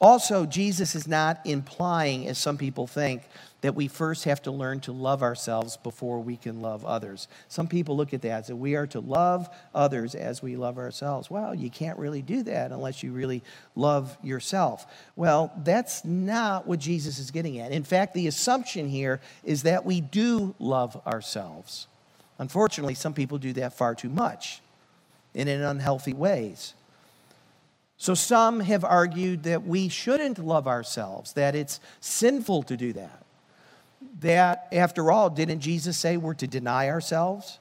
Also, 0.00 0.46
Jesus 0.46 0.94
is 0.94 1.08
not 1.08 1.40
implying, 1.44 2.28
as 2.28 2.38
some 2.38 2.56
people 2.56 2.86
think, 2.86 3.22
that 3.62 3.74
we 3.74 3.88
first 3.88 4.24
have 4.24 4.40
to 4.42 4.52
learn 4.52 4.78
to 4.78 4.92
love 4.92 5.22
ourselves 5.22 5.76
before 5.76 6.20
we 6.20 6.36
can 6.36 6.62
love 6.62 6.84
others. 6.84 7.26
Some 7.48 7.66
people 7.66 7.96
look 7.96 8.14
at 8.14 8.22
that 8.22 8.48
as 8.48 8.52
we 8.52 8.76
are 8.76 8.86
to 8.88 9.00
love 9.00 9.48
others 9.74 10.14
as 10.14 10.40
we 10.40 10.54
love 10.54 10.78
ourselves. 10.78 11.28
Well, 11.28 11.52
you 11.52 11.68
can't 11.68 11.98
really 11.98 12.22
do 12.22 12.44
that 12.44 12.70
unless 12.70 13.02
you 13.02 13.10
really 13.10 13.42
love 13.74 14.16
yourself. 14.22 14.86
Well, 15.16 15.52
that's 15.64 16.04
not 16.04 16.68
what 16.68 16.78
Jesus 16.78 17.18
is 17.18 17.32
getting 17.32 17.58
at. 17.58 17.72
In 17.72 17.82
fact, 17.82 18.14
the 18.14 18.28
assumption 18.28 18.88
here 18.88 19.20
is 19.42 19.64
that 19.64 19.84
we 19.84 20.00
do 20.00 20.54
love 20.60 21.00
ourselves. 21.04 21.88
Unfortunately, 22.38 22.94
some 22.94 23.14
people 23.14 23.38
do 23.38 23.52
that 23.54 23.72
far 23.72 23.96
too 23.96 24.08
much 24.08 24.60
and 25.34 25.48
in 25.48 25.60
unhealthy 25.60 26.12
ways. 26.12 26.74
So, 28.00 28.14
some 28.14 28.60
have 28.60 28.84
argued 28.84 29.42
that 29.42 29.66
we 29.66 29.88
shouldn't 29.88 30.38
love 30.38 30.68
ourselves, 30.68 31.32
that 31.32 31.56
it's 31.56 31.80
sinful 32.00 32.62
to 32.64 32.76
do 32.76 32.92
that. 32.92 33.24
That, 34.20 34.68
after 34.70 35.10
all, 35.10 35.30
didn't 35.30 35.60
Jesus 35.60 35.98
say 35.98 36.16
we're 36.16 36.34
to 36.34 36.46
deny 36.46 36.88
ourselves? 36.88 37.58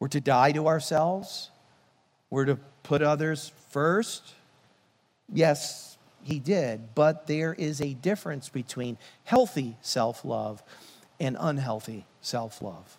We're 0.00 0.08
to 0.08 0.20
die 0.20 0.50
to 0.52 0.66
ourselves? 0.66 1.50
We're 2.28 2.46
to 2.46 2.56
put 2.82 3.02
others 3.02 3.52
first? 3.70 4.34
Yes, 5.32 5.96
he 6.22 6.40
did, 6.40 6.94
but 6.96 7.28
there 7.28 7.54
is 7.54 7.80
a 7.80 7.94
difference 7.94 8.48
between 8.48 8.98
healthy 9.22 9.76
self 9.80 10.24
love 10.24 10.60
and 11.20 11.36
unhealthy 11.38 12.04
self 12.20 12.60
love. 12.62 12.98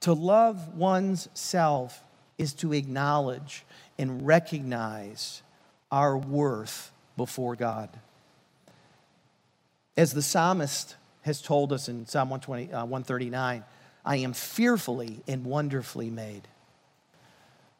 To 0.00 0.12
love 0.12 0.76
one's 0.76 1.28
self 1.34 2.04
is 2.38 2.52
to 2.54 2.72
acknowledge 2.72 3.64
and 3.98 4.26
recognize 4.26 5.42
our 5.90 6.16
worth 6.16 6.92
before 7.16 7.56
God. 7.56 7.88
As 9.96 10.12
the 10.12 10.22
psalmist 10.22 10.96
has 11.22 11.40
told 11.40 11.72
us 11.72 11.88
in 11.88 12.06
Psalm 12.06 12.30
120, 12.30 12.72
uh, 12.72 12.84
139, 12.84 13.64
I 14.04 14.16
am 14.16 14.32
fearfully 14.32 15.20
and 15.26 15.44
wonderfully 15.44 16.10
made. 16.10 16.46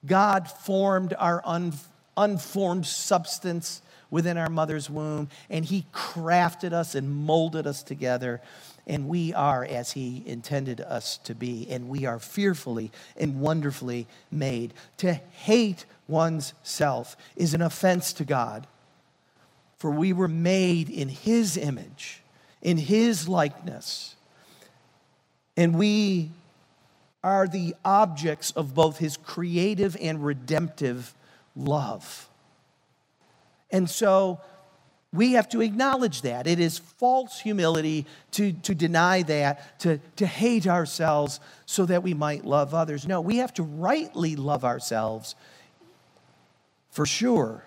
God 0.04 0.50
formed 0.50 1.14
our 1.18 1.42
un, 1.44 1.73
unformed 2.16 2.87
substance 2.87 3.82
within 4.10 4.36
our 4.36 4.50
mother's 4.50 4.88
womb, 4.88 5.28
and 5.50 5.64
He 5.64 5.86
crafted 5.92 6.72
us 6.72 6.94
and 6.94 7.10
molded 7.10 7.66
us 7.66 7.82
together 7.82 8.40
and 8.86 9.08
we 9.08 9.34
are 9.34 9.64
as 9.64 9.92
He 9.92 10.22
intended 10.26 10.80
us 10.80 11.18
to 11.18 11.34
be, 11.34 11.66
and 11.68 11.88
we 11.88 12.06
are 12.06 12.18
fearfully 12.18 12.92
and 13.16 13.40
wonderfully 13.40 14.06
made. 14.30 14.75
To 14.98 15.14
hate 15.14 15.84
one's 16.06 16.54
self 16.62 17.16
is 17.34 17.52
an 17.52 17.62
offense 17.62 18.12
to 18.14 18.25
God, 18.25 18.66
for 19.78 19.90
we 19.90 20.12
were 20.12 20.28
made 20.28 20.88
in 20.88 21.08
His 21.08 21.56
image, 21.56 22.22
in 22.62 22.78
His 22.78 23.28
likeness, 23.28 24.14
and 25.56 25.76
we 25.76 26.30
are 27.25 27.48
the 27.48 27.75
objects 27.84 28.52
of 28.52 28.75
both 28.75 28.98
His 28.98 29.16
creative 29.16 29.96
and 30.00 30.25
redemptive 30.25 31.12
love. 31.56 32.28
And 33.70 33.88
so, 33.90 34.40
we 35.16 35.32
have 35.32 35.49
to 35.50 35.62
acknowledge 35.62 36.23
that. 36.23 36.46
It 36.46 36.61
is 36.61 36.78
false 36.78 37.40
humility 37.40 38.06
to, 38.32 38.52
to 38.52 38.75
deny 38.75 39.23
that, 39.23 39.80
to, 39.80 39.99
to 40.16 40.26
hate 40.26 40.66
ourselves 40.66 41.40
so 41.64 41.87
that 41.87 42.02
we 42.02 42.14
might 42.14 42.44
love 42.44 42.75
others. 42.75 43.06
No, 43.06 43.20
we 43.20 43.38
have 43.38 43.54
to 43.54 43.62
rightly 43.62 44.37
love 44.37 44.64
ourselves 44.64 45.35
for 46.90 47.06
sure. 47.06 47.64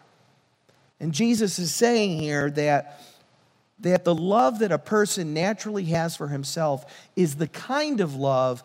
And 0.99 1.13
Jesus 1.13 1.59
is 1.59 1.73
saying 1.73 2.19
here 2.19 2.51
that, 2.51 3.01
that 3.79 4.03
the 4.03 4.15
love 4.15 4.59
that 4.59 4.71
a 4.71 4.79
person 4.79 5.33
naturally 5.33 5.85
has 5.85 6.15
for 6.15 6.27
himself 6.27 6.85
is 7.15 7.35
the 7.35 7.47
kind 7.47 8.01
of 8.01 8.15
love 8.15 8.63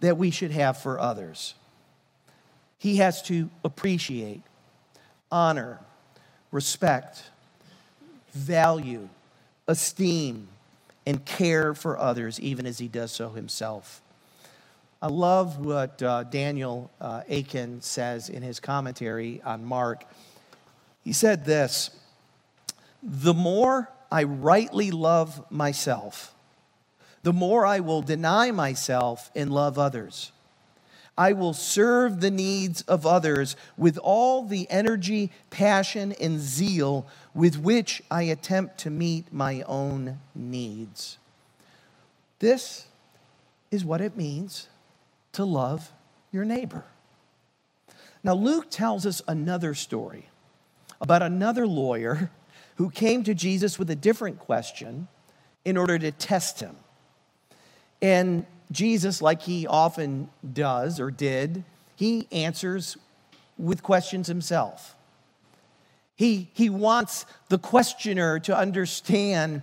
that 0.00 0.18
we 0.18 0.30
should 0.30 0.50
have 0.50 0.76
for 0.78 1.00
others. 1.00 1.54
He 2.78 2.96
has 2.96 3.22
to 3.22 3.48
appreciate, 3.64 4.42
honor, 5.30 5.78
respect, 6.52 7.24
value, 8.32 9.08
esteem, 9.66 10.48
and 11.04 11.24
care 11.24 11.74
for 11.74 11.98
others, 11.98 12.38
even 12.38 12.66
as 12.66 12.78
he 12.78 12.86
does 12.86 13.10
so 13.10 13.30
himself. 13.30 14.00
I 15.00 15.08
love 15.08 15.58
what 15.58 16.00
uh, 16.00 16.22
Daniel 16.22 16.88
uh, 17.00 17.22
Akin 17.28 17.80
says 17.80 18.28
in 18.28 18.42
his 18.42 18.60
commentary 18.60 19.42
on 19.44 19.64
Mark. 19.64 20.04
He 21.02 21.12
said 21.12 21.44
this 21.44 21.90
The 23.02 23.34
more 23.34 23.90
I 24.12 24.22
rightly 24.22 24.92
love 24.92 25.50
myself, 25.50 26.32
the 27.24 27.32
more 27.32 27.66
I 27.66 27.80
will 27.80 28.02
deny 28.02 28.52
myself 28.52 29.30
and 29.34 29.52
love 29.52 29.76
others. 29.76 30.30
I 31.16 31.34
will 31.34 31.52
serve 31.52 32.20
the 32.20 32.30
needs 32.30 32.82
of 32.82 33.06
others 33.06 33.54
with 33.76 33.98
all 33.98 34.44
the 34.44 34.66
energy, 34.70 35.30
passion, 35.50 36.12
and 36.20 36.40
zeal 36.40 37.06
with 37.34 37.58
which 37.58 38.02
I 38.10 38.22
attempt 38.22 38.78
to 38.78 38.90
meet 38.90 39.32
my 39.32 39.62
own 39.62 40.20
needs. 40.34 41.18
This 42.38 42.86
is 43.70 43.84
what 43.84 44.00
it 44.00 44.16
means 44.16 44.68
to 45.32 45.44
love 45.44 45.92
your 46.30 46.44
neighbor. 46.44 46.84
Now, 48.24 48.34
Luke 48.34 48.70
tells 48.70 49.04
us 49.04 49.20
another 49.28 49.74
story 49.74 50.28
about 51.00 51.22
another 51.22 51.66
lawyer 51.66 52.30
who 52.76 52.90
came 52.90 53.22
to 53.24 53.34
Jesus 53.34 53.78
with 53.78 53.90
a 53.90 53.96
different 53.96 54.38
question 54.38 55.08
in 55.64 55.76
order 55.76 55.98
to 55.98 56.10
test 56.10 56.60
him. 56.60 56.76
And 58.00 58.46
Jesus, 58.72 59.22
like 59.22 59.42
he 59.42 59.66
often 59.66 60.28
does 60.52 60.98
or 60.98 61.10
did, 61.10 61.64
he 61.96 62.26
answers 62.32 62.96
with 63.58 63.82
questions 63.82 64.26
himself. 64.26 64.94
He, 66.16 66.50
he 66.52 66.70
wants 66.70 67.26
the 67.48 67.58
questioner 67.58 68.38
to 68.40 68.56
understand 68.56 69.62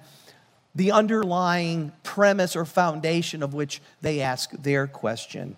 the 0.76 0.92
underlying 0.92 1.92
premise 2.04 2.56
or 2.56 2.66
foundation 2.66 3.44
of 3.44 3.54
which 3.54 3.82
they 4.02 4.22
ask 4.22 4.52
their 4.52 4.88
question. 4.88 5.56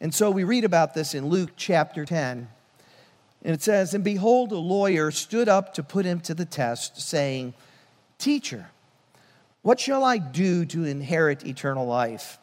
And 0.00 0.14
so 0.14 0.30
we 0.30 0.44
read 0.44 0.64
about 0.64 0.94
this 0.94 1.14
in 1.14 1.28
Luke 1.28 1.50
chapter 1.56 2.04
10. 2.04 2.48
And 3.42 3.54
it 3.54 3.62
says, 3.62 3.94
And 3.94 4.04
behold, 4.04 4.52
a 4.52 4.58
lawyer 4.58 5.10
stood 5.10 5.48
up 5.48 5.74
to 5.74 5.82
put 5.82 6.04
him 6.04 6.20
to 6.20 6.34
the 6.34 6.44
test, 6.44 7.00
saying, 7.00 7.54
Teacher, 8.18 8.70
what 9.62 9.78
shall 9.78 10.04
I 10.04 10.18
do 10.18 10.64
to 10.66 10.84
inherit 10.84 11.46
eternal 11.46 11.86
life? 11.86 12.38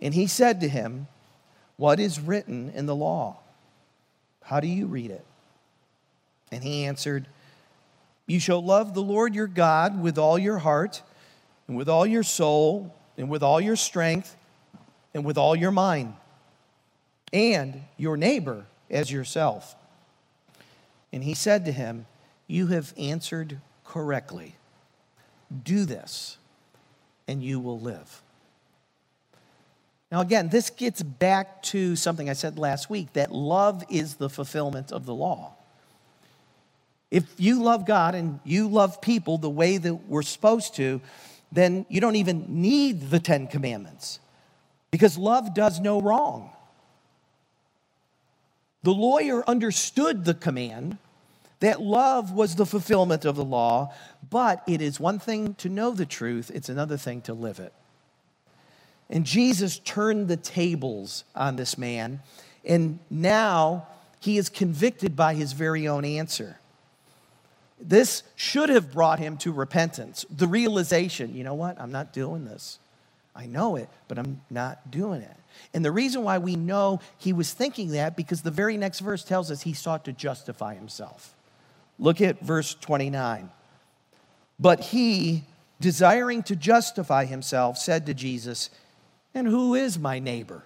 And 0.00 0.14
he 0.14 0.26
said 0.26 0.60
to 0.60 0.68
him, 0.68 1.08
What 1.76 2.00
is 2.00 2.20
written 2.20 2.70
in 2.70 2.86
the 2.86 2.94
law? 2.94 3.38
How 4.42 4.60
do 4.60 4.68
you 4.68 4.86
read 4.86 5.10
it? 5.10 5.24
And 6.50 6.62
he 6.62 6.84
answered, 6.84 7.26
You 8.26 8.40
shall 8.40 8.62
love 8.62 8.94
the 8.94 9.02
Lord 9.02 9.34
your 9.34 9.46
God 9.46 10.00
with 10.00 10.18
all 10.18 10.38
your 10.38 10.58
heart, 10.58 11.02
and 11.68 11.76
with 11.76 11.88
all 11.88 12.06
your 12.06 12.22
soul, 12.22 12.94
and 13.18 13.28
with 13.28 13.42
all 13.42 13.60
your 13.60 13.76
strength, 13.76 14.36
and 15.12 15.24
with 15.24 15.36
all 15.36 15.56
your 15.56 15.70
mind, 15.70 16.14
and 17.32 17.82
your 17.96 18.16
neighbor 18.16 18.66
as 18.90 19.10
yourself. 19.10 19.74
And 21.12 21.24
he 21.24 21.34
said 21.34 21.64
to 21.64 21.72
him, 21.72 22.06
You 22.46 22.68
have 22.68 22.94
answered 22.96 23.60
correctly. 23.84 24.54
Do 25.64 25.84
this, 25.84 26.38
and 27.28 27.42
you 27.42 27.60
will 27.60 27.78
live. 27.78 28.22
Now, 30.10 30.20
again, 30.20 30.48
this 30.48 30.70
gets 30.70 31.02
back 31.02 31.62
to 31.64 31.96
something 31.96 32.30
I 32.30 32.32
said 32.32 32.58
last 32.58 32.88
week 32.88 33.12
that 33.14 33.32
love 33.32 33.84
is 33.90 34.14
the 34.14 34.30
fulfillment 34.30 34.92
of 34.92 35.04
the 35.04 35.14
law. 35.14 35.54
If 37.10 37.24
you 37.38 37.62
love 37.62 37.86
God 37.86 38.14
and 38.14 38.40
you 38.44 38.68
love 38.68 39.00
people 39.00 39.38
the 39.38 39.50
way 39.50 39.78
that 39.78 39.94
we're 40.08 40.22
supposed 40.22 40.74
to, 40.76 41.00
then 41.52 41.86
you 41.88 42.00
don't 42.00 42.16
even 42.16 42.46
need 42.48 43.10
the 43.10 43.20
Ten 43.20 43.46
Commandments 43.46 44.20
because 44.90 45.16
love 45.16 45.54
does 45.54 45.80
no 45.80 46.00
wrong. 46.00 46.50
The 48.82 48.92
lawyer 48.92 49.42
understood 49.48 50.24
the 50.24 50.34
command 50.34 50.98
that 51.60 51.80
love 51.80 52.32
was 52.32 52.56
the 52.56 52.66
fulfillment 52.66 53.24
of 53.24 53.36
the 53.36 53.44
law, 53.44 53.92
but 54.28 54.62
it 54.66 54.82
is 54.82 55.00
one 55.00 55.18
thing 55.18 55.54
to 55.54 55.68
know 55.68 55.90
the 55.92 56.06
truth, 56.06 56.50
it's 56.54 56.68
another 56.68 56.96
thing 56.96 57.20
to 57.22 57.34
live 57.34 57.58
it. 57.58 57.72
And 59.08 59.24
Jesus 59.24 59.78
turned 59.78 60.28
the 60.28 60.36
tables 60.36 61.24
on 61.34 61.56
this 61.56 61.78
man, 61.78 62.20
and 62.64 62.98
now 63.08 63.86
he 64.20 64.36
is 64.36 64.48
convicted 64.48 65.14
by 65.14 65.34
his 65.34 65.52
very 65.52 65.86
own 65.86 66.04
answer. 66.04 66.58
This 67.80 68.22
should 68.34 68.68
have 68.70 68.92
brought 68.92 69.18
him 69.18 69.36
to 69.38 69.52
repentance, 69.52 70.26
the 70.30 70.48
realization, 70.48 71.34
you 71.34 71.44
know 71.44 71.54
what, 71.54 71.80
I'm 71.80 71.92
not 71.92 72.12
doing 72.12 72.44
this. 72.44 72.78
I 73.34 73.46
know 73.46 73.76
it, 73.76 73.88
but 74.08 74.18
I'm 74.18 74.40
not 74.50 74.90
doing 74.90 75.20
it. 75.20 75.36
And 75.74 75.84
the 75.84 75.92
reason 75.92 76.22
why 76.22 76.38
we 76.38 76.56
know 76.56 77.00
he 77.18 77.34
was 77.34 77.52
thinking 77.52 77.90
that, 77.90 78.16
because 78.16 78.42
the 78.42 78.50
very 78.50 78.78
next 78.78 79.00
verse 79.00 79.22
tells 79.22 79.50
us 79.50 79.62
he 79.62 79.74
sought 79.74 80.06
to 80.06 80.12
justify 80.12 80.74
himself. 80.74 81.35
Look 81.98 82.20
at 82.20 82.40
verse 82.40 82.74
29. 82.74 83.50
But 84.58 84.80
he, 84.80 85.44
desiring 85.80 86.42
to 86.44 86.56
justify 86.56 87.24
himself, 87.24 87.78
said 87.78 88.06
to 88.06 88.14
Jesus, 88.14 88.70
And 89.34 89.46
who 89.46 89.74
is 89.74 89.98
my 89.98 90.18
neighbor? 90.18 90.64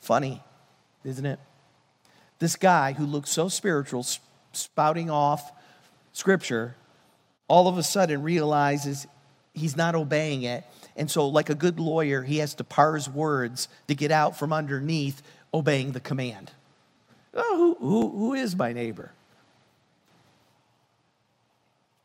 Funny, 0.00 0.42
isn't 1.04 1.26
it? 1.26 1.38
This 2.38 2.56
guy 2.56 2.92
who 2.92 3.04
looks 3.04 3.30
so 3.30 3.48
spiritual, 3.48 4.04
spouting 4.52 5.10
off 5.10 5.52
scripture, 6.12 6.74
all 7.48 7.68
of 7.68 7.76
a 7.76 7.82
sudden 7.82 8.22
realizes 8.22 9.06
he's 9.54 9.76
not 9.76 9.94
obeying 9.94 10.42
it. 10.42 10.64
And 10.96 11.10
so, 11.10 11.28
like 11.28 11.50
a 11.50 11.54
good 11.54 11.78
lawyer, 11.78 12.22
he 12.22 12.38
has 12.38 12.54
to 12.54 12.64
parse 12.64 13.08
words 13.08 13.68
to 13.88 13.94
get 13.94 14.10
out 14.10 14.38
from 14.38 14.52
underneath 14.52 15.22
obeying 15.52 15.92
the 15.92 16.00
command. 16.00 16.50
Oh, 17.34 17.76
who, 17.78 17.86
who, 17.86 18.10
who 18.10 18.34
is 18.34 18.56
my 18.56 18.72
neighbor? 18.72 19.12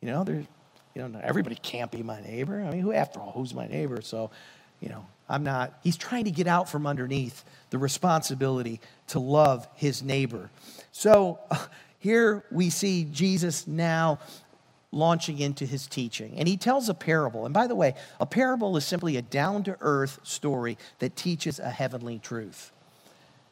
You 0.01 0.09
know, 0.09 0.23
there's, 0.23 0.45
you 0.93 1.07
know, 1.07 1.19
everybody 1.23 1.55
can't 1.55 1.91
be 1.91 2.03
my 2.03 2.21
neighbor. 2.21 2.61
I 2.61 2.71
mean, 2.71 2.81
who, 2.81 2.93
after 2.93 3.19
all, 3.19 3.31
who's 3.31 3.53
my 3.53 3.67
neighbor? 3.67 4.01
So, 4.01 4.29
you 4.79 4.89
know, 4.89 5.05
I'm 5.27 5.43
not. 5.43 5.79
He's 5.83 5.97
trying 5.97 6.25
to 6.25 6.31
get 6.31 6.47
out 6.47 6.69
from 6.69 6.85
underneath 6.85 7.43
the 7.71 7.77
responsibility 7.77 8.79
to 9.07 9.19
love 9.19 9.67
his 9.75 10.03
neighbor. 10.03 10.51
So, 10.91 11.39
here 11.99 12.43
we 12.51 12.69
see 12.69 13.05
Jesus 13.05 13.65
now 13.65 14.19
launching 14.91 15.39
into 15.39 15.65
his 15.65 15.87
teaching. 15.87 16.35
And 16.37 16.47
he 16.47 16.55
tells 16.55 16.87
a 16.87 16.93
parable. 16.93 17.45
And 17.45 17.53
by 17.53 17.67
the 17.67 17.75
way, 17.75 17.95
a 18.19 18.25
parable 18.25 18.77
is 18.77 18.85
simply 18.85 19.17
a 19.17 19.21
down 19.21 19.63
to 19.63 19.77
earth 19.81 20.19
story 20.23 20.77
that 20.99 21.15
teaches 21.15 21.59
a 21.59 21.69
heavenly 21.69 22.19
truth. 22.19 22.71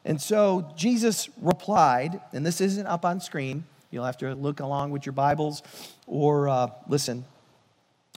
And 0.04 0.20
so 0.20 0.70
Jesus 0.76 1.28
replied, 1.40 2.20
and 2.32 2.44
this 2.44 2.60
isn't 2.60 2.86
up 2.86 3.04
on 3.04 3.20
screen, 3.20 3.64
you'll 3.90 4.04
have 4.04 4.18
to 4.18 4.34
look 4.34 4.60
along 4.60 4.90
with 4.90 5.06
your 5.06 5.12
Bibles 5.12 5.62
or 6.06 6.48
uh, 6.48 6.68
listen. 6.88 7.24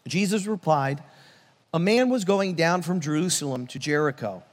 Jesus 0.07 0.47
replied, 0.47 1.01
A 1.73 1.79
man 1.79 2.09
was 2.09 2.25
going 2.25 2.55
down 2.55 2.81
from 2.81 2.99
Jerusalem 2.99 3.67
to 3.67 3.79
Jericho, 3.79 4.43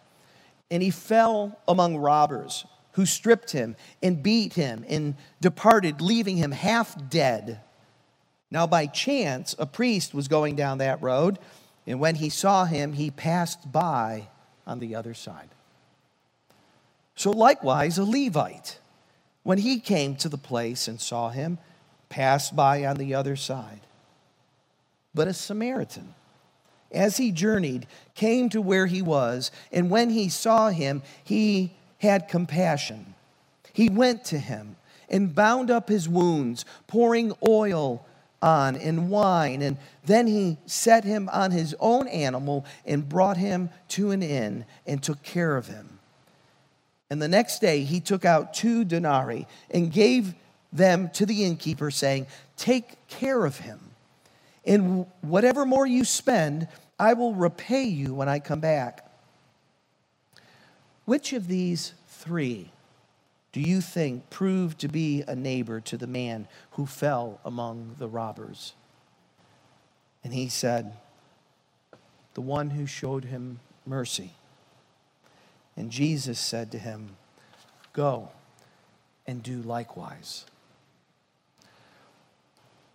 and 0.71 0.83
he 0.83 0.91
fell 0.91 1.59
among 1.67 1.97
robbers 1.97 2.67
who 2.93 3.07
stripped 3.07 3.51
him 3.51 3.75
and 4.03 4.23
beat 4.23 4.55
him 4.55 4.85
and 4.89 5.17
departed, 5.41 6.01
leaving 6.01 6.37
him 6.37 6.53
half 6.53 7.09
dead. 7.11 7.61
Now, 8.51 8.69
by 8.69 8.87
chance, 8.87 9.57
a 9.59 9.67
priest 9.67 10.15
was 10.15 10.29
going 10.29 10.55
down 10.55 10.79
that 10.79 11.03
road, 11.03 11.41
and 11.87 11.99
when 11.99 12.15
he 12.15 12.29
saw 12.29 12.65
him, 12.65 12.93
he 12.93 13.11
passed 13.11 13.73
by 13.73 14.29
on 14.65 14.79
the 14.79 14.95
other 14.95 15.13
side. 15.13 15.49
So, 17.15 17.31
likewise, 17.31 17.99
a 17.99 18.05
Levite, 18.05 18.79
when 19.43 19.59
he 19.59 19.79
came 19.79 20.17
to 20.17 20.29
the 20.29 20.39
place 20.39 20.89
and 20.89 21.01
saw 21.01 21.31
him, 21.31 21.59
passed 22.09 22.57
by 22.57 22.85
on 22.85 22.97
the 22.97 23.15
other 23.15 23.37
side. 23.37 23.81
But 25.15 25.29
a 25.29 25.33
Samaritan, 25.33 26.15
as 26.91 27.17
he 27.17 27.31
journeyed, 27.31 27.87
came 28.15 28.49
to 28.51 28.61
where 28.61 28.87
he 28.87 29.03
was, 29.03 29.51
and 29.73 29.91
when 29.91 30.11
he 30.11 30.29
saw 30.29 30.71
him, 30.71 31.03
he 31.23 31.73
had 31.99 32.29
compassion. 32.29 33.15
He 33.73 33.89
went 33.89 34.25
to 34.27 34.39
him 34.39 34.77
and 35.09 35.35
bound 35.35 35.71
up 35.71 35.89
his 35.89 36.09
wounds, 36.09 36.65
pouring 36.87 37.33
oil 37.47 38.05
on 38.43 38.77
and 38.77 39.11
wine. 39.11 39.63
And 39.63 39.79
then 40.05 40.27
he 40.27 40.59
set 40.67 41.05
him 41.05 41.29
on 41.33 41.51
his 41.51 41.75
own 41.81 42.07
animal 42.09 42.65
and 42.85 43.09
brought 43.09 43.37
him 43.37 43.71
to 43.89 44.11
an 44.11 44.23
inn 44.23 44.65
and 44.87 45.03
took 45.03 45.23
care 45.23 45.57
of 45.57 45.67
him. 45.67 45.99
And 47.11 47.21
the 47.21 47.29
next 47.29 47.61
day 47.61 47.85
he 47.85 48.01
took 48.01 48.25
out 48.25 48.55
two 48.55 48.85
denarii 48.85 49.47
and 49.71 49.93
gave 49.93 50.35
them 50.73 51.11
to 51.15 51.27
the 51.27 51.45
innkeeper, 51.45 51.91
saying, 51.91 52.27
Take 52.57 53.07
care 53.09 53.45
of 53.45 53.59
him. 53.59 53.81
And 54.65 55.07
whatever 55.21 55.67
more 55.67 55.87
you 55.87 56.05
spend, 56.05 56.69
I 56.99 57.15
will 57.15 57.35
repay 57.35 57.85
you 57.85 58.15
when 58.15 58.29
I 58.29 58.39
come 58.39 58.61
back. 58.61 59.11
Which 61.05 61.33
of 61.33 61.49
these 61.49 61.93
three 62.09 62.71
do 63.53 63.61
you 63.61 63.81
think 63.81 64.31
proved 64.31 64.81
to 64.81 64.89
be 64.89 65.23
a 65.29 65.37
neighbor 65.37 65.81
to 65.83 65.97
the 65.97 66.07
man 66.07 66.49
who 66.73 66.87
fell 66.87 67.39
among 67.45 67.97
the 67.99 68.09
robbers? 68.09 68.73
And 70.25 70.33
he 70.33 70.49
said, 70.49 70.95
The 72.33 72.41
one 72.41 72.71
who 72.71 72.87
showed 72.87 73.27
him 73.27 73.61
mercy. 73.87 74.33
And 75.77 75.91
Jesus 75.91 76.39
said 76.39 76.71
to 76.73 76.79
him, 76.79 77.17
Go 77.93 78.31
and 79.27 79.43
do 79.43 79.63
likewise. 79.63 80.45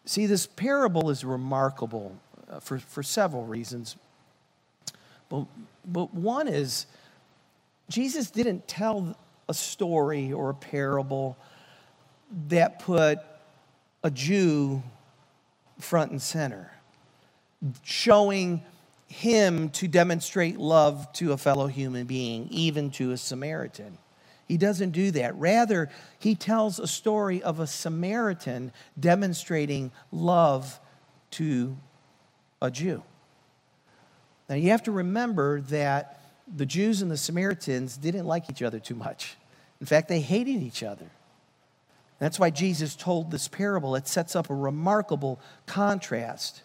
See, 0.06 0.26
this 0.26 0.48
parable 0.48 1.10
is 1.10 1.24
remarkable 1.24 2.16
uh, 2.50 2.60
for, 2.60 2.80
for 2.80 3.04
several 3.04 3.46
reasons. 3.46 3.96
But, 5.30 5.46
but 5.86 6.14
one 6.14 6.48
is, 6.48 6.88
Jesus 7.90 8.32
didn't 8.32 8.68
tell 8.68 9.16
a 9.48 9.54
story 9.54 10.32
or 10.34 10.50
a 10.50 10.56
parable 10.56 11.38
that 12.48 12.80
put 12.80 13.20
a 14.04 14.12
Jew 14.12 14.82
front 15.80 16.12
and 16.12 16.22
center. 16.22 16.72
showing 17.84 18.64
him 19.10 19.70
to 19.70 19.88
demonstrate 19.88 20.58
love 20.58 21.12
to 21.14 21.34
a 21.34 21.38
fellow 21.38 21.68
human 21.68 22.06
being, 22.06 22.48
even 22.52 22.92
to 22.92 23.12
a 23.12 23.18
Samaritan. 23.18 23.98
He 24.48 24.58
doesn't 24.58 24.92
do 24.92 25.12
that. 25.12 25.36
Rather, 25.36 25.90
he 26.20 26.36
tells 26.36 26.80
a 26.80 26.88
story 26.88 27.42
of 27.42 27.60
a 27.60 27.68
Samaritan 27.68 28.72
demonstrating 29.00 29.92
love 30.12 30.80
to 31.32 31.76
a 32.62 32.72
Jew. 32.72 33.04
Now, 34.48 34.56
you 34.56 34.72
have 34.72 34.84
to 34.84 34.92
remember 34.92 35.62
that 35.62 36.22
the 36.56 36.66
Jews 36.66 37.02
and 37.02 37.12
the 37.12 37.18
Samaritans 37.18 37.98
didn't 37.98 38.26
like 38.26 38.50
each 38.50 38.64
other 38.64 38.80
too 38.80 38.96
much. 38.96 39.38
In 39.80 39.86
fact, 39.86 40.08
they 40.08 40.22
hated 40.22 40.64
each 40.64 40.82
other. 40.82 41.06
That's 42.20 42.40
why 42.40 42.50
Jesus 42.50 42.96
told 42.96 43.32
this 43.32 43.48
parable. 43.48 43.96
It 43.96 44.08
sets 44.08 44.36
up 44.36 44.50
a 44.50 44.56
remarkable 44.56 45.40
contrast. 45.68 46.64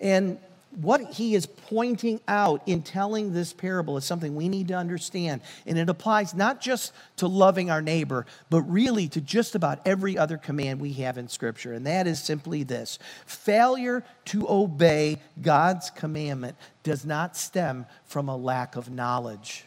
And 0.00 0.38
what 0.76 1.12
he 1.12 1.34
is 1.34 1.46
pointing 1.46 2.20
out 2.26 2.62
in 2.66 2.82
telling 2.82 3.32
this 3.32 3.52
parable 3.52 3.96
is 3.96 4.04
something 4.04 4.34
we 4.34 4.48
need 4.48 4.68
to 4.68 4.74
understand. 4.74 5.40
And 5.66 5.78
it 5.78 5.88
applies 5.88 6.34
not 6.34 6.60
just 6.60 6.92
to 7.18 7.28
loving 7.28 7.70
our 7.70 7.80
neighbor, 7.80 8.26
but 8.50 8.62
really 8.62 9.08
to 9.08 9.20
just 9.20 9.54
about 9.54 9.80
every 9.86 10.18
other 10.18 10.36
command 10.36 10.80
we 10.80 10.92
have 10.94 11.16
in 11.16 11.28
Scripture. 11.28 11.72
And 11.72 11.86
that 11.86 12.06
is 12.06 12.20
simply 12.20 12.64
this 12.64 12.98
failure 13.24 14.04
to 14.26 14.48
obey 14.48 15.20
God's 15.40 15.90
commandment 15.90 16.56
does 16.82 17.04
not 17.04 17.36
stem 17.36 17.86
from 18.04 18.28
a 18.28 18.36
lack 18.36 18.74
of 18.74 18.90
knowledge, 18.90 19.64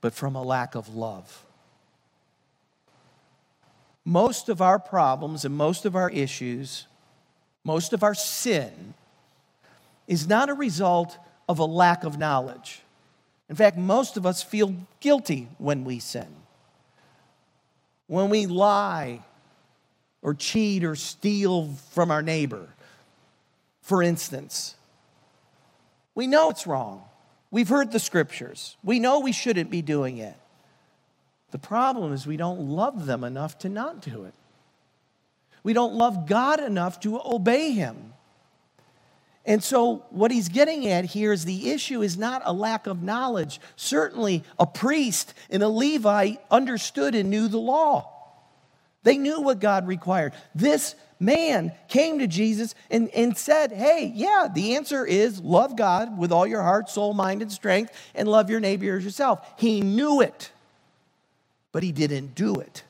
but 0.00 0.12
from 0.12 0.34
a 0.34 0.42
lack 0.42 0.74
of 0.74 0.94
love. 0.94 1.44
Most 4.04 4.48
of 4.48 4.60
our 4.60 4.78
problems 4.78 5.44
and 5.44 5.54
most 5.54 5.84
of 5.84 5.94
our 5.94 6.10
issues 6.10 6.87
most 7.64 7.92
of 7.92 8.02
our 8.02 8.14
sin, 8.14 8.94
is 10.06 10.26
not 10.26 10.48
a 10.48 10.54
result 10.54 11.18
of 11.48 11.58
a 11.58 11.64
lack 11.64 12.02
of 12.04 12.18
knowledge. 12.18 12.80
In 13.48 13.56
fact, 13.56 13.76
most 13.76 14.16
of 14.16 14.26
us 14.26 14.42
feel 14.42 14.74
guilty 15.00 15.48
when 15.58 15.84
we 15.84 15.98
sin. 15.98 16.28
When 18.06 18.30
we 18.30 18.46
lie 18.46 19.22
or 20.22 20.34
cheat 20.34 20.82
or 20.82 20.96
steal 20.96 21.74
from 21.90 22.10
our 22.10 22.22
neighbor, 22.22 22.68
for 23.82 24.02
instance, 24.02 24.74
we 26.14 26.26
know 26.26 26.50
it's 26.50 26.66
wrong. 26.66 27.04
We've 27.50 27.68
heard 27.68 27.92
the 27.92 28.00
scriptures. 28.00 28.76
We 28.82 28.98
know 28.98 29.20
we 29.20 29.32
shouldn't 29.32 29.70
be 29.70 29.82
doing 29.82 30.18
it. 30.18 30.36
The 31.50 31.58
problem 31.58 32.12
is 32.12 32.26
we 32.26 32.36
don't 32.36 32.60
love 32.60 33.06
them 33.06 33.24
enough 33.24 33.58
to 33.60 33.68
not 33.68 34.02
do 34.02 34.24
it. 34.24 34.34
We 35.62 35.72
don't 35.72 35.94
love 35.94 36.26
God 36.26 36.60
enough 36.60 37.00
to 37.00 37.20
obey 37.24 37.72
Him. 37.72 38.08
And 39.48 39.64
so, 39.64 40.04
what 40.10 40.30
he's 40.30 40.50
getting 40.50 40.86
at 40.88 41.06
here 41.06 41.32
is 41.32 41.46
the 41.46 41.70
issue 41.70 42.02
is 42.02 42.18
not 42.18 42.42
a 42.44 42.52
lack 42.52 42.86
of 42.86 43.02
knowledge. 43.02 43.62
Certainly, 43.76 44.44
a 44.58 44.66
priest 44.66 45.32
and 45.48 45.62
a 45.62 45.68
Levite 45.68 46.38
understood 46.50 47.14
and 47.14 47.30
knew 47.30 47.48
the 47.48 47.58
law. 47.58 48.12
They 49.04 49.16
knew 49.16 49.40
what 49.40 49.58
God 49.58 49.86
required. 49.86 50.34
This 50.54 50.94
man 51.18 51.72
came 51.88 52.18
to 52.18 52.26
Jesus 52.26 52.74
and, 52.90 53.08
and 53.10 53.38
said, 53.38 53.72
Hey, 53.72 54.12
yeah, 54.14 54.48
the 54.54 54.76
answer 54.76 55.06
is 55.06 55.40
love 55.40 55.76
God 55.76 56.18
with 56.18 56.30
all 56.30 56.46
your 56.46 56.62
heart, 56.62 56.90
soul, 56.90 57.14
mind, 57.14 57.40
and 57.40 57.50
strength, 57.50 57.90
and 58.14 58.28
love 58.28 58.50
your 58.50 58.60
neighbor 58.60 58.98
as 58.98 59.04
yourself. 59.04 59.40
He 59.58 59.80
knew 59.80 60.20
it, 60.20 60.50
but 61.72 61.82
he 61.82 61.90
didn't 61.90 62.34
do 62.34 62.56
it. 62.56 62.82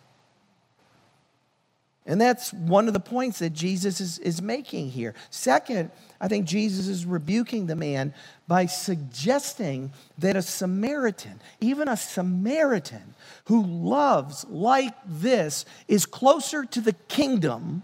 And 2.09 2.19
that's 2.19 2.55
one 2.55 2.89
of 2.89 2.95
the 2.95 3.01
points 3.01 3.41
that 3.41 3.53
Jesus 3.53 4.01
is, 4.01 4.19
is 4.21 4.41
making 4.41 4.89
here. 4.89 5.15
Second, 5.29 5.91
I 6.19 6.27
think 6.27 6.47
Jesus 6.47 6.89
is 6.89 7.05
rebuking 7.05 7.67
the 7.67 7.77
man 7.77 8.15
by 8.49 8.65
suggesting 8.65 9.93
that 10.17 10.35
a 10.35 10.41
Samaritan, 10.41 11.39
even 11.61 11.87
a 11.87 11.99
Samaritan 11.99 13.15
who 13.45 13.63
loves 13.63 14.47
like 14.49 14.95
this, 15.05 15.67
is 15.87 16.07
closer 16.07 16.65
to 16.65 16.81
the 16.81 16.95
kingdom 16.95 17.83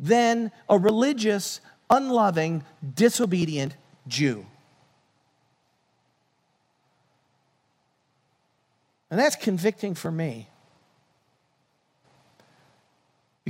than 0.00 0.50
a 0.68 0.76
religious, 0.76 1.60
unloving, 1.88 2.64
disobedient 2.96 3.76
Jew. 4.08 4.46
And 9.10 9.20
that's 9.20 9.36
convicting 9.36 9.94
for 9.94 10.10
me. 10.10 10.49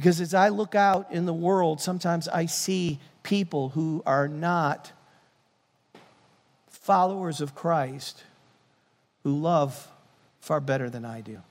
Because 0.00 0.18
as 0.22 0.32
I 0.32 0.48
look 0.48 0.74
out 0.74 1.12
in 1.12 1.26
the 1.26 1.34
world, 1.34 1.78
sometimes 1.78 2.26
I 2.26 2.46
see 2.46 2.98
people 3.22 3.68
who 3.68 4.02
are 4.06 4.28
not 4.28 4.92
followers 6.70 7.42
of 7.42 7.54
Christ 7.54 8.24
who 9.24 9.38
love 9.38 9.88
far 10.40 10.58
better 10.58 10.88
than 10.88 11.04
I 11.04 11.20
do, 11.20 11.42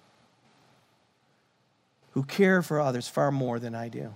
who 2.14 2.24
care 2.24 2.64
for 2.64 2.80
others 2.80 3.08
far 3.08 3.30
more 3.30 3.60
than 3.60 3.76
I 3.76 3.88
do, 3.88 4.16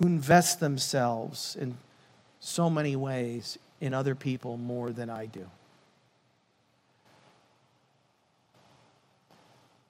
who 0.00 0.08
invest 0.08 0.58
themselves 0.58 1.54
in 1.54 1.76
so 2.40 2.68
many 2.68 2.96
ways 2.96 3.58
in 3.80 3.94
other 3.94 4.16
people 4.16 4.56
more 4.56 4.90
than 4.90 5.08
I 5.08 5.26
do. 5.26 5.46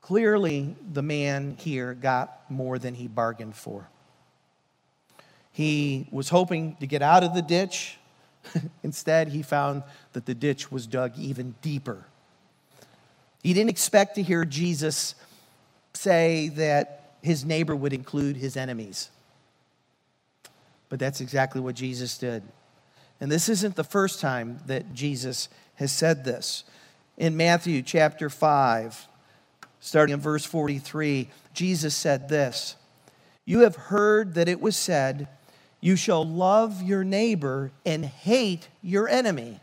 Clearly, 0.04 0.76
the 0.92 1.00
man 1.00 1.56
here 1.58 1.94
got 1.94 2.50
more 2.50 2.78
than 2.78 2.94
he 2.94 3.08
bargained 3.08 3.56
for. 3.56 3.88
He 5.50 6.08
was 6.10 6.28
hoping 6.28 6.76
to 6.80 6.86
get 6.86 7.00
out 7.00 7.24
of 7.24 7.32
the 7.32 7.40
ditch. 7.40 7.96
Instead, 8.82 9.28
he 9.28 9.42
found 9.42 9.82
that 10.12 10.26
the 10.26 10.34
ditch 10.34 10.70
was 10.70 10.86
dug 10.86 11.16
even 11.16 11.54
deeper. 11.62 12.04
He 13.42 13.54
didn't 13.54 13.70
expect 13.70 14.16
to 14.16 14.22
hear 14.22 14.44
Jesus 14.44 15.14
say 15.94 16.48
that 16.50 17.14
his 17.22 17.46
neighbor 17.46 17.74
would 17.74 17.94
include 17.94 18.36
his 18.36 18.58
enemies. 18.58 19.08
But 20.90 20.98
that's 20.98 21.22
exactly 21.22 21.62
what 21.62 21.76
Jesus 21.76 22.18
did. 22.18 22.42
And 23.22 23.32
this 23.32 23.48
isn't 23.48 23.74
the 23.74 23.84
first 23.84 24.20
time 24.20 24.58
that 24.66 24.92
Jesus 24.92 25.48
has 25.76 25.92
said 25.92 26.26
this. 26.26 26.64
In 27.16 27.38
Matthew 27.38 27.80
chapter 27.80 28.28
5, 28.28 29.08
starting 29.84 30.14
in 30.14 30.20
verse 30.20 30.46
43, 30.46 31.28
Jesus 31.52 31.94
said 31.94 32.30
this 32.30 32.76
You 33.44 33.60
have 33.60 33.76
heard 33.76 34.34
that 34.34 34.48
it 34.48 34.60
was 34.60 34.76
said, 34.76 35.28
You 35.80 35.94
shall 35.94 36.26
love 36.26 36.82
your 36.82 37.04
neighbor 37.04 37.70
and 37.84 38.04
hate 38.04 38.68
your 38.82 39.06
enemy. 39.06 39.60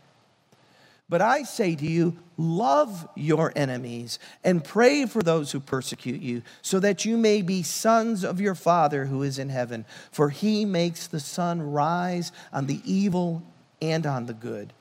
But 1.08 1.20
I 1.20 1.42
say 1.42 1.74
to 1.74 1.84
you, 1.84 2.16
love 2.38 3.06
your 3.16 3.52
enemies 3.54 4.18
and 4.44 4.64
pray 4.64 5.04
for 5.06 5.22
those 5.22 5.52
who 5.52 5.60
persecute 5.60 6.22
you, 6.22 6.42
so 6.62 6.78
that 6.80 7.04
you 7.04 7.18
may 7.18 7.42
be 7.42 7.64
sons 7.64 8.24
of 8.24 8.40
your 8.40 8.54
Father 8.54 9.06
who 9.06 9.22
is 9.22 9.38
in 9.40 9.48
heaven. 9.48 9.84
For 10.12 10.30
he 10.30 10.64
makes 10.64 11.08
the 11.08 11.20
sun 11.20 11.60
rise 11.60 12.30
on 12.52 12.66
the 12.66 12.80
evil 12.84 13.42
and 13.82 14.06
on 14.06 14.26
the 14.26 14.34
good, 14.34 14.72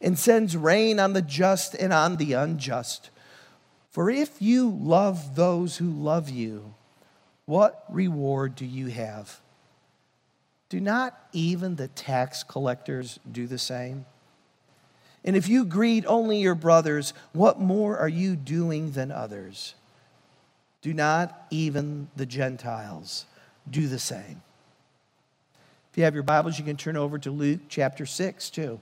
and 0.00 0.18
sends 0.18 0.56
rain 0.56 0.98
on 0.98 1.12
the 1.12 1.22
just 1.22 1.74
and 1.74 1.92
on 1.92 2.16
the 2.16 2.32
unjust. 2.32 3.10
For 3.98 4.08
if 4.08 4.40
you 4.40 4.70
love 4.70 5.34
those 5.34 5.78
who 5.78 5.90
love 5.90 6.28
you, 6.28 6.72
what 7.46 7.84
reward 7.88 8.54
do 8.54 8.64
you 8.64 8.86
have? 8.86 9.40
Do 10.68 10.78
not 10.78 11.18
even 11.32 11.74
the 11.74 11.88
tax 11.88 12.44
collectors 12.44 13.18
do 13.28 13.48
the 13.48 13.58
same? 13.58 14.06
And 15.24 15.34
if 15.34 15.48
you 15.48 15.64
greet 15.64 16.06
only 16.06 16.38
your 16.38 16.54
brothers, 16.54 17.12
what 17.32 17.58
more 17.58 17.98
are 17.98 18.08
you 18.08 18.36
doing 18.36 18.92
than 18.92 19.10
others? 19.10 19.74
Do 20.80 20.94
not 20.94 21.48
even 21.50 22.06
the 22.14 22.24
Gentiles 22.24 23.24
do 23.68 23.88
the 23.88 23.98
same? 23.98 24.42
If 25.90 25.98
you 25.98 26.04
have 26.04 26.14
your 26.14 26.22
Bibles, 26.22 26.56
you 26.56 26.64
can 26.64 26.76
turn 26.76 26.96
over 26.96 27.18
to 27.18 27.32
Luke 27.32 27.62
chapter 27.68 28.06
6 28.06 28.50
too. 28.50 28.78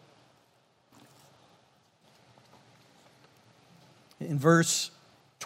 In 4.21 4.39
verse 4.39 4.91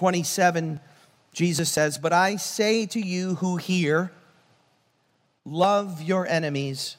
27, 0.00 0.80
Jesus 1.34 1.68
says, 1.68 1.98
But 1.98 2.14
I 2.14 2.36
say 2.36 2.86
to 2.86 2.98
you 2.98 3.34
who 3.34 3.58
hear, 3.58 4.10
love 5.44 6.00
your 6.00 6.26
enemies, 6.26 6.96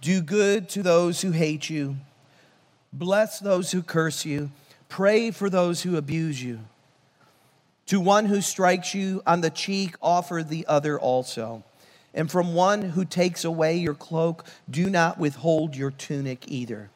do 0.00 0.22
good 0.22 0.70
to 0.70 0.82
those 0.82 1.20
who 1.20 1.32
hate 1.32 1.68
you, 1.68 1.96
bless 2.94 3.40
those 3.40 3.72
who 3.72 3.82
curse 3.82 4.24
you, 4.24 4.50
pray 4.88 5.30
for 5.30 5.50
those 5.50 5.82
who 5.82 5.98
abuse 5.98 6.42
you. 6.42 6.60
To 7.88 8.00
one 8.00 8.24
who 8.24 8.40
strikes 8.40 8.94
you 8.94 9.22
on 9.26 9.42
the 9.42 9.50
cheek, 9.50 9.94
offer 10.00 10.42
the 10.42 10.64
other 10.66 10.98
also. 10.98 11.62
And 12.14 12.30
from 12.30 12.54
one 12.54 12.80
who 12.80 13.04
takes 13.04 13.44
away 13.44 13.76
your 13.76 13.92
cloak, 13.92 14.46
do 14.70 14.88
not 14.88 15.18
withhold 15.18 15.76
your 15.76 15.90
tunic 15.90 16.50
either. 16.50 16.88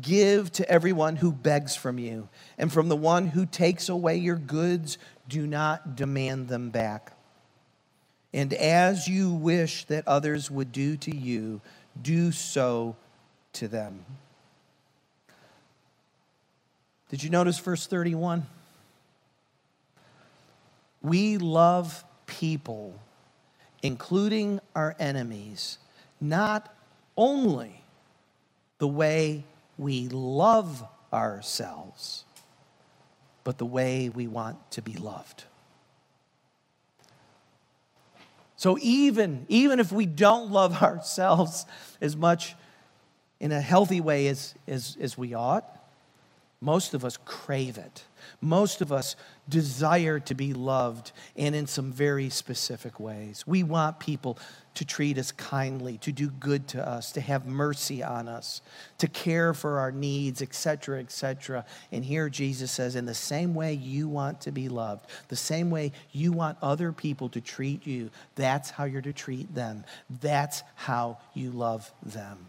Give 0.00 0.50
to 0.52 0.70
everyone 0.70 1.16
who 1.16 1.32
begs 1.32 1.74
from 1.74 1.98
you, 1.98 2.28
and 2.56 2.72
from 2.72 2.88
the 2.88 2.96
one 2.96 3.28
who 3.28 3.46
takes 3.46 3.88
away 3.88 4.16
your 4.16 4.36
goods, 4.36 4.98
do 5.28 5.46
not 5.46 5.96
demand 5.96 6.48
them 6.48 6.70
back. 6.70 7.12
And 8.32 8.52
as 8.52 9.08
you 9.08 9.32
wish 9.32 9.84
that 9.86 10.06
others 10.06 10.50
would 10.50 10.72
do 10.72 10.96
to 10.98 11.16
you, 11.16 11.60
do 12.00 12.30
so 12.32 12.96
to 13.54 13.68
them. 13.68 14.04
Did 17.08 17.22
you 17.22 17.30
notice 17.30 17.58
verse 17.58 17.86
31? 17.86 18.46
We 21.00 21.38
love 21.38 22.04
people, 22.26 22.94
including 23.82 24.60
our 24.74 24.94
enemies, 24.98 25.78
not 26.20 26.74
only 27.16 27.82
the 28.78 28.88
way 28.88 29.44
we 29.78 30.08
love 30.08 30.84
ourselves, 31.12 32.24
but 33.44 33.56
the 33.56 33.64
way 33.64 34.08
we 34.08 34.26
want 34.26 34.70
to 34.72 34.82
be 34.82 34.94
loved. 34.94 35.44
So 38.56 38.76
even, 38.82 39.46
even 39.48 39.78
if 39.78 39.92
we 39.92 40.04
don't 40.04 40.50
love 40.50 40.82
ourselves 40.82 41.64
as 42.00 42.16
much 42.16 42.56
in 43.40 43.52
a 43.52 43.60
healthy 43.60 44.00
way 44.00 44.26
as, 44.26 44.54
as, 44.66 44.96
as 45.00 45.16
we 45.16 45.32
ought, 45.32 45.64
most 46.60 46.92
of 46.92 47.04
us 47.04 47.16
crave 47.24 47.78
it. 47.78 48.04
Most 48.40 48.80
of 48.80 48.92
us 48.92 49.14
desire 49.48 50.18
to 50.20 50.34
be 50.34 50.52
loved 50.52 51.12
and 51.36 51.54
in 51.54 51.66
some 51.66 51.92
very 51.92 52.30
specific 52.30 52.98
ways. 52.98 53.44
We 53.46 53.62
want 53.62 54.00
people 54.00 54.38
to 54.74 54.84
treat 54.84 55.18
us 55.18 55.30
kindly, 55.32 55.98
to 55.98 56.12
do 56.12 56.28
good 56.28 56.66
to 56.68 56.86
us, 56.86 57.12
to 57.12 57.20
have 57.20 57.46
mercy 57.46 58.02
on 58.02 58.26
us, 58.26 58.60
to 58.98 59.06
care 59.06 59.54
for 59.54 59.78
our 59.78 59.92
needs, 59.92 60.42
etc., 60.42 60.98
etc. 60.98 61.64
And 61.92 62.04
here 62.04 62.28
Jesus 62.28 62.72
says, 62.72 62.96
in 62.96 63.06
the 63.06 63.14
same 63.14 63.54
way 63.54 63.74
you 63.74 64.08
want 64.08 64.40
to 64.42 64.52
be 64.52 64.68
loved, 64.68 65.06
the 65.28 65.36
same 65.36 65.70
way 65.70 65.92
you 66.12 66.32
want 66.32 66.58
other 66.60 66.92
people 66.92 67.28
to 67.30 67.40
treat 67.40 67.86
you, 67.86 68.10
that's 68.34 68.70
how 68.70 68.84
you're 68.84 69.00
to 69.02 69.12
treat 69.12 69.54
them. 69.54 69.84
That's 70.20 70.64
how 70.74 71.18
you 71.34 71.50
love 71.50 71.92
them. 72.02 72.48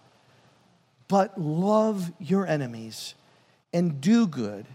But 1.11 1.37
love 1.37 2.13
your 2.19 2.47
enemies 2.47 3.15
and 3.73 3.99
do 3.99 4.25
good 4.25 4.65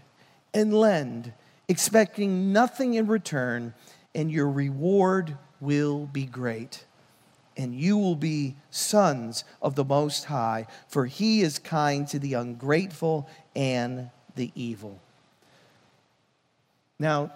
and 0.53 0.71
lend, 0.71 1.33
expecting 1.67 2.53
nothing 2.53 2.93
in 2.93 3.07
return, 3.07 3.73
and 4.13 4.31
your 4.31 4.47
reward 4.47 5.35
will 5.59 6.05
be 6.05 6.25
great. 6.25 6.85
And 7.57 7.73
you 7.73 7.97
will 7.97 8.15
be 8.15 8.55
sons 8.69 9.45
of 9.63 9.73
the 9.73 9.83
Most 9.83 10.25
High, 10.25 10.67
for 10.87 11.07
He 11.07 11.41
is 11.41 11.57
kind 11.57 12.07
to 12.09 12.19
the 12.19 12.35
ungrateful 12.35 13.27
and 13.55 14.11
the 14.35 14.51
evil. 14.53 14.99
Now, 16.99 17.31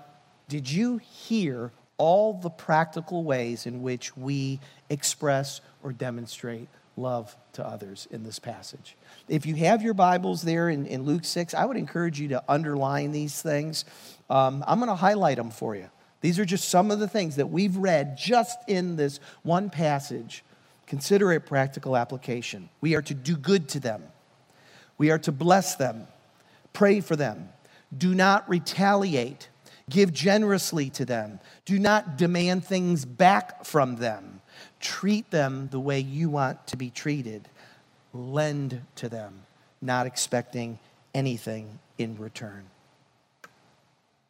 did 0.47 0.69
you 0.69 0.97
hear 0.99 1.71
all 1.97 2.33
the 2.33 2.51
practical 2.51 3.23
ways 3.23 3.65
in 3.65 3.81
which 3.81 4.15
we 4.15 4.59
express 4.91 5.59
or 5.81 5.91
demonstrate 5.91 6.67
love 6.97 7.35
to 7.53 7.65
others 7.65 8.07
in 8.11 8.23
this 8.23 8.39
passage. 8.39 8.95
If 9.27 9.45
you 9.45 9.55
have 9.55 9.81
your 9.81 9.93
Bibles 9.93 10.41
there 10.41 10.69
in, 10.69 10.85
in 10.85 11.03
Luke 11.03 11.25
6, 11.25 11.53
I 11.53 11.65
would 11.65 11.77
encourage 11.77 12.19
you 12.19 12.29
to 12.29 12.43
underline 12.49 13.11
these 13.11 13.41
things. 13.41 13.85
Um, 14.29 14.63
I'm 14.67 14.79
going 14.79 14.89
to 14.89 14.95
highlight 14.95 15.37
them 15.37 15.51
for 15.51 15.75
you. 15.75 15.89
These 16.21 16.37
are 16.37 16.45
just 16.45 16.69
some 16.69 16.91
of 16.91 16.99
the 16.99 17.07
things 17.07 17.37
that 17.37 17.49
we've 17.49 17.75
read 17.75 18.17
just 18.17 18.57
in 18.67 18.95
this 18.95 19.19
one 19.43 19.69
passage. 19.69 20.43
Consider 20.85 21.31
a 21.31 21.39
practical 21.39 21.97
application. 21.97 22.69
We 22.79 22.95
are 22.95 23.01
to 23.03 23.13
do 23.13 23.35
good 23.35 23.69
to 23.69 23.79
them, 23.79 24.03
we 24.97 25.09
are 25.09 25.19
to 25.19 25.31
bless 25.31 25.75
them, 25.75 26.07
pray 26.73 27.01
for 27.01 27.15
them, 27.15 27.49
do 27.97 28.13
not 28.13 28.47
retaliate, 28.47 29.49
give 29.89 30.13
generously 30.13 30.89
to 30.91 31.05
them, 31.05 31.39
do 31.65 31.79
not 31.79 32.17
demand 32.17 32.65
things 32.65 33.05
back 33.05 33.65
from 33.65 33.95
them 33.95 34.40
treat 34.79 35.29
them 35.31 35.69
the 35.71 35.79
way 35.79 35.99
you 35.99 36.29
want 36.29 36.67
to 36.67 36.77
be 36.77 36.89
treated. 36.89 37.47
Lend 38.13 38.81
to 38.95 39.09
them, 39.09 39.43
not 39.81 40.05
expecting 40.05 40.79
anything 41.13 41.79
in 41.97 42.17
return. 42.17 42.65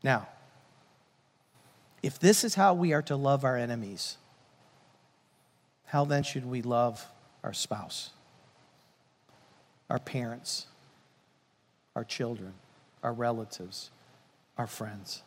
Now, 0.03 0.27
if 2.03 2.19
this 2.19 2.43
is 2.43 2.55
how 2.55 2.73
we 2.73 2.93
are 2.93 3.01
to 3.03 3.15
love 3.15 3.43
our 3.43 3.57
enemies, 3.57 4.17
how 5.85 6.05
then 6.05 6.23
should 6.23 6.45
we 6.45 6.61
love 6.61 7.05
our 7.43 7.53
spouse, 7.53 8.11
our 9.89 9.99
parents, 9.99 10.67
our 11.95 12.03
children, 12.03 12.53
our 13.03 13.13
relatives, 13.13 13.91
our 14.57 14.67
friends? 14.67 15.21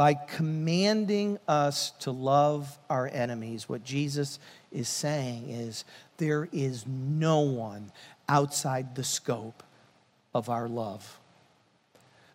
By 0.00 0.14
commanding 0.14 1.38
us 1.46 1.90
to 1.98 2.10
love 2.10 2.78
our 2.88 3.06
enemies, 3.12 3.68
what 3.68 3.84
Jesus 3.84 4.38
is 4.72 4.88
saying 4.88 5.50
is 5.50 5.84
there 6.16 6.48
is 6.52 6.86
no 6.86 7.40
one 7.40 7.92
outside 8.26 8.94
the 8.94 9.04
scope 9.04 9.62
of 10.32 10.48
our 10.48 10.70
love. 10.70 11.20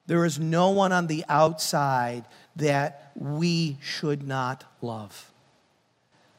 There 0.06 0.26
is 0.26 0.38
no 0.38 0.70
one 0.70 0.92
on 0.92 1.08
the 1.08 1.26
outside 1.28 2.26
that 2.56 3.12
we 3.16 3.80
should 3.82 4.28
not 4.28 4.64
love. 4.84 5.32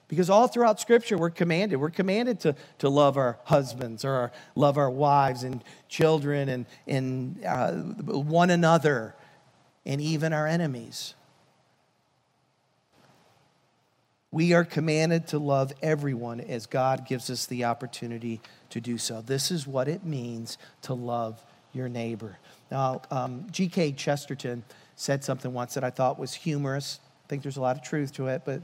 Because 0.07 0.31
all 0.31 0.47
throughout 0.47 0.79
Scripture, 0.79 1.19
we're 1.19 1.31
commanded. 1.31 1.79
We're 1.79 1.91
commanded 1.91 2.39
to, 2.43 2.55
to 2.79 2.89
love 2.89 3.17
our 3.17 3.41
husbands 3.47 4.05
or 4.05 4.13
our, 4.13 4.33
love 4.55 4.79
our 4.79 4.91
wives 4.91 5.43
and 5.43 5.65
children 5.89 6.49
and, 6.49 6.67
and 6.87 7.45
uh, 7.45 7.73
one 7.73 8.51
another 8.51 9.17
and 9.87 10.01
even 10.01 10.33
our 10.33 10.47
enemies. 10.47 11.15
We 14.33 14.53
are 14.53 14.65
commanded 14.65 15.29
to 15.29 15.39
love 15.39 15.73
everyone 15.81 16.41
as 16.41 16.67
God 16.67 17.07
gives 17.07 17.31
us 17.31 17.47
the 17.47 17.65
opportunity 17.65 18.41
to 18.71 18.81
do 18.81 18.99
so. 18.99 19.23
This 19.23 19.51
is 19.51 19.67
what 19.67 19.89
it 19.89 20.05
means 20.05 20.59
to 20.83 20.93
love 20.93 21.43
your 21.73 21.89
neighbor. 21.89 22.39
Now, 22.71 23.03
um, 23.11 23.47
G.K. 23.51 23.93
Chesterton 23.93 24.65
said 24.97 25.23
something 25.23 25.53
once 25.53 25.75
that 25.75 25.85
I 25.85 25.91
thought 25.91 26.19
was 26.19 26.35
humorous. 26.35 27.01
I 27.25 27.29
think 27.29 27.43
there's 27.43 27.57
a 27.57 27.63
lot 27.63 27.77
of 27.77 27.83
truth 27.83 28.13
to 28.15 28.27
it, 28.27 28.43
but 28.45 28.63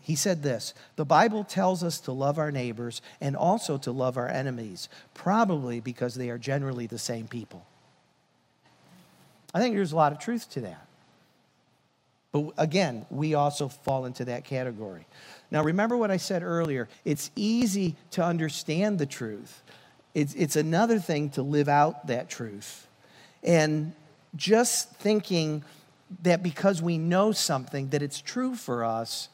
he 0.00 0.14
said 0.14 0.42
this 0.42 0.74
The 0.96 1.04
Bible 1.04 1.42
tells 1.42 1.82
us 1.82 1.98
to 2.00 2.12
love 2.12 2.38
our 2.38 2.52
neighbors 2.52 3.00
and 3.20 3.34
also 3.34 3.78
to 3.78 3.90
love 3.90 4.18
our 4.18 4.28
enemies, 4.28 4.88
probably 5.14 5.80
because 5.80 6.14
they 6.14 6.30
are 6.30 6.38
generally 6.38 6.86
the 6.86 6.98
same 6.98 7.26
people. 7.26 7.66
I 9.54 9.60
think 9.60 9.74
there's 9.74 9.92
a 9.92 9.96
lot 9.96 10.12
of 10.12 10.18
truth 10.18 10.50
to 10.50 10.60
that. 10.62 10.86
But 12.32 12.52
again, 12.58 13.06
we 13.10 13.34
also 13.34 13.68
fall 13.68 14.04
into 14.04 14.26
that 14.26 14.44
category. 14.44 15.06
Now, 15.50 15.62
remember 15.62 15.96
what 15.96 16.10
I 16.10 16.18
said 16.18 16.42
earlier 16.42 16.88
it's 17.04 17.30
easy 17.36 17.96
to 18.12 18.24
understand 18.24 18.98
the 18.98 19.06
truth, 19.06 19.62
it's, 20.14 20.34
it's 20.34 20.56
another 20.56 20.98
thing 20.98 21.30
to 21.30 21.42
live 21.42 21.68
out 21.68 22.06
that 22.08 22.28
truth. 22.28 22.86
And 23.42 23.92
just 24.36 24.90
thinking 24.96 25.62
that 26.22 26.42
because 26.42 26.82
we 26.82 26.98
know 26.98 27.32
something, 27.32 27.90
that 27.90 28.02
it's 28.02 28.20
true 28.20 28.54
for 28.54 28.84
us, 28.84 29.28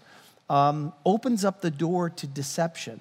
um, 0.51 0.93
opens 1.05 1.45
up 1.45 1.63
the 1.63 1.71
door 1.71 2.11
to 2.11 2.27
deception. 2.27 3.01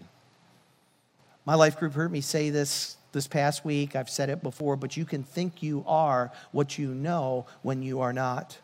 My 1.46 1.56
life 1.56 1.78
group 1.78 1.94
heard 1.94 2.12
me 2.12 2.22
say 2.22 2.50
this 2.50 2.98
this 3.14 3.28
past 3.28 3.64
week. 3.64 3.96
I've 3.96 4.10
said 4.10 4.30
it 4.30 4.44
before, 4.44 4.76
but 4.76 4.98
you 4.98 5.06
can 5.06 5.24
think 5.24 5.64
you 5.64 5.84
are 5.88 6.32
what 6.52 6.78
you 6.78 6.94
know 6.94 7.46
when 7.62 7.82
you 7.82 8.02
are 8.02 8.12
not. 8.12 8.58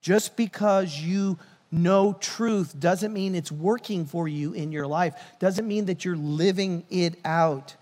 Just 0.00 0.36
because 0.36 1.00
you 1.00 1.38
know 1.70 2.16
truth 2.20 2.78
doesn't 2.78 3.12
mean 3.12 3.34
it's 3.34 3.52
working 3.52 4.06
for 4.06 4.28
you 4.28 4.52
in 4.52 4.72
your 4.72 4.86
life, 4.86 5.14
doesn't 5.38 5.66
mean 5.66 5.86
that 5.86 6.04
you're 6.04 6.16
living 6.16 6.84
it 6.88 7.18
out. 7.24 7.74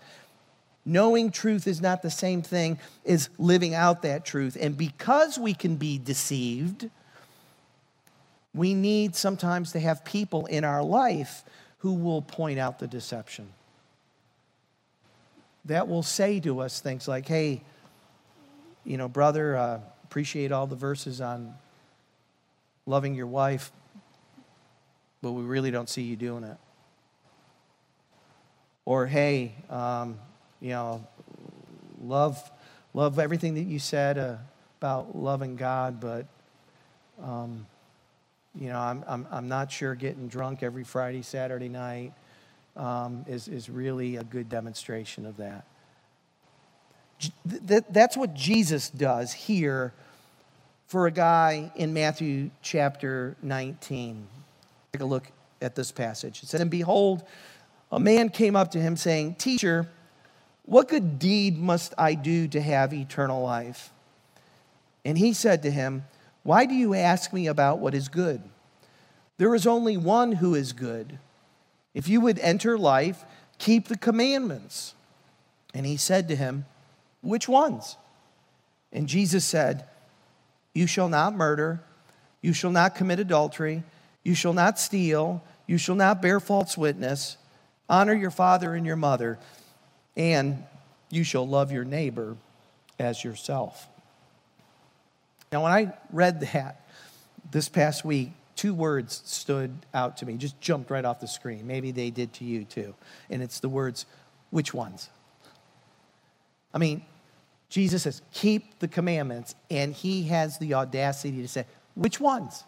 Knowing 0.85 1.31
truth 1.31 1.67
is 1.67 1.81
not 1.81 2.01
the 2.01 2.09
same 2.09 2.41
thing 2.41 2.79
as 3.05 3.29
living 3.37 3.75
out 3.75 4.01
that 4.01 4.25
truth. 4.25 4.57
And 4.59 4.77
because 4.77 5.37
we 5.37 5.53
can 5.53 5.75
be 5.75 5.97
deceived, 5.97 6.89
we 8.53 8.73
need 8.73 9.15
sometimes 9.15 9.73
to 9.73 9.79
have 9.79 10.03
people 10.03 10.45
in 10.45 10.63
our 10.63 10.83
life 10.83 11.43
who 11.79 11.93
will 11.93 12.21
point 12.21 12.57
out 12.57 12.79
the 12.79 12.87
deception. 12.87 13.49
That 15.67 15.87
will 15.87 16.03
say 16.03 16.39
to 16.41 16.61
us 16.61 16.79
things 16.79 17.07
like, 17.07 17.27
hey, 17.27 17.61
you 18.85 18.95
know, 18.95 19.09
brother, 19.09 19.57
uh, 19.57 19.79
appreciate 20.05 20.53
all 20.53 20.65
the 20.65 20.77
verses 20.77 21.19
on 21.19 21.53
loving 22.85 23.15
your 23.15 23.27
wife, 23.27 23.71
but 25.21 25.33
we 25.33 25.43
really 25.43 25.69
don't 25.69 25.89
see 25.89 26.03
you 26.03 26.15
doing 26.15 26.45
it. 26.45 26.55
Or, 28.85 29.05
hey, 29.07 29.55
um, 29.69 30.17
you 30.61 30.69
know, 30.69 31.05
love, 32.01 32.49
love 32.93 33.19
everything 33.19 33.55
that 33.55 33.65
you 33.65 33.79
said 33.79 34.17
uh, 34.17 34.37
about 34.79 35.17
loving 35.17 35.57
God, 35.57 35.99
but, 35.99 36.27
um, 37.21 37.67
you 38.57 38.69
know, 38.69 38.79
I'm, 38.79 39.03
I'm, 39.05 39.27
I'm 39.29 39.47
not 39.49 39.69
sure 39.69 39.95
getting 39.95 40.29
drunk 40.29 40.63
every 40.63 40.85
Friday, 40.85 41.23
Saturday 41.23 41.67
night 41.67 42.13
um, 42.77 43.25
is, 43.27 43.47
is 43.47 43.69
really 43.69 44.15
a 44.15 44.23
good 44.23 44.49
demonstration 44.49 45.25
of 45.25 45.37
that. 45.37 45.65
That's 47.45 48.15
what 48.15 48.33
Jesus 48.35 48.89
does 48.89 49.33
here 49.33 49.93
for 50.85 51.07
a 51.07 51.11
guy 51.11 51.71
in 51.75 51.93
Matthew 51.93 52.51
chapter 52.61 53.35
19. 53.41 54.27
Take 54.93 55.01
a 55.01 55.05
look 55.05 55.27
at 55.61 55.75
this 55.75 55.91
passage. 55.91 56.43
It 56.43 56.49
said, 56.49 56.61
And 56.61 56.69
behold, 56.69 57.23
a 57.91 57.99
man 57.99 58.29
came 58.29 58.55
up 58.55 58.71
to 58.71 58.79
him 58.79 58.95
saying, 58.95 59.35
Teacher, 59.35 59.89
what 60.65 60.87
good 60.87 61.17
deed 61.17 61.57
must 61.57 61.93
I 61.97 62.13
do 62.13 62.47
to 62.49 62.61
have 62.61 62.93
eternal 62.93 63.41
life? 63.41 63.91
And 65.03 65.17
he 65.17 65.33
said 65.33 65.63
to 65.63 65.71
him, 65.71 66.03
Why 66.43 66.65
do 66.65 66.75
you 66.75 66.93
ask 66.93 67.33
me 67.33 67.47
about 67.47 67.79
what 67.79 67.95
is 67.95 68.09
good? 68.09 68.43
There 69.37 69.55
is 69.55 69.65
only 69.65 69.97
one 69.97 70.33
who 70.33 70.53
is 70.53 70.73
good. 70.73 71.19
If 71.97 72.07
you 72.07 72.21
would 72.21 72.37
enter 72.37 72.77
life, 72.77 73.25
keep 73.57 73.87
the 73.87 73.97
commandments. 73.97 74.93
And 75.73 75.83
he 75.83 75.97
said 75.97 76.27
to 76.27 76.35
him, 76.35 76.65
Which 77.21 77.49
ones? 77.49 77.97
And 78.93 79.07
Jesus 79.07 79.43
said, 79.43 79.83
You 80.75 80.85
shall 80.85 81.09
not 81.09 81.33
murder, 81.33 81.81
you 82.39 82.53
shall 82.53 82.69
not 82.69 82.93
commit 82.93 83.19
adultery, 83.19 83.81
you 84.23 84.35
shall 84.35 84.53
not 84.53 84.77
steal, 84.77 85.41
you 85.65 85.79
shall 85.79 85.95
not 85.95 86.21
bear 86.21 86.39
false 86.39 86.77
witness, 86.77 87.35
honor 87.89 88.13
your 88.13 88.29
father 88.29 88.75
and 88.75 88.85
your 88.85 88.95
mother, 88.95 89.39
and 90.15 90.63
you 91.09 91.23
shall 91.23 91.47
love 91.47 91.71
your 91.71 91.83
neighbor 91.83 92.37
as 92.99 93.23
yourself. 93.23 93.87
Now, 95.51 95.63
when 95.63 95.71
I 95.71 95.93
read 96.11 96.41
that 96.41 96.87
this 97.49 97.69
past 97.69 98.05
week, 98.05 98.33
two 98.57 98.73
words 98.73 99.21
stood 99.23 99.71
out 99.93 100.17
to 100.17 100.25
me, 100.25 100.35
just 100.35 100.59
jumped 100.59 100.91
right 100.91 101.05
off 101.05 101.21
the 101.21 101.27
screen. 101.27 101.65
Maybe 101.65 101.91
they 101.91 102.09
did 102.09 102.33
to 102.33 102.43
you 102.43 102.65
too. 102.65 102.93
And 103.29 103.41
it's 103.41 103.61
the 103.61 103.69
words, 103.69 104.05
which 104.49 104.73
ones? 104.73 105.09
I 106.73 106.79
mean, 106.79 107.03
Jesus 107.69 108.03
says, 108.03 108.21
keep 108.33 108.79
the 108.79 108.87
commandments, 108.87 109.55
and 109.69 109.93
he 109.93 110.23
has 110.23 110.57
the 110.57 110.73
audacity 110.73 111.41
to 111.41 111.47
say, 111.47 111.65
which 111.95 112.19
ones? 112.19 112.63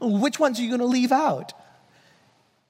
Which 0.00 0.38
ones 0.38 0.58
are 0.58 0.62
you 0.62 0.68
going 0.68 0.80
to 0.80 0.86
leave 0.86 1.12
out? 1.12 1.52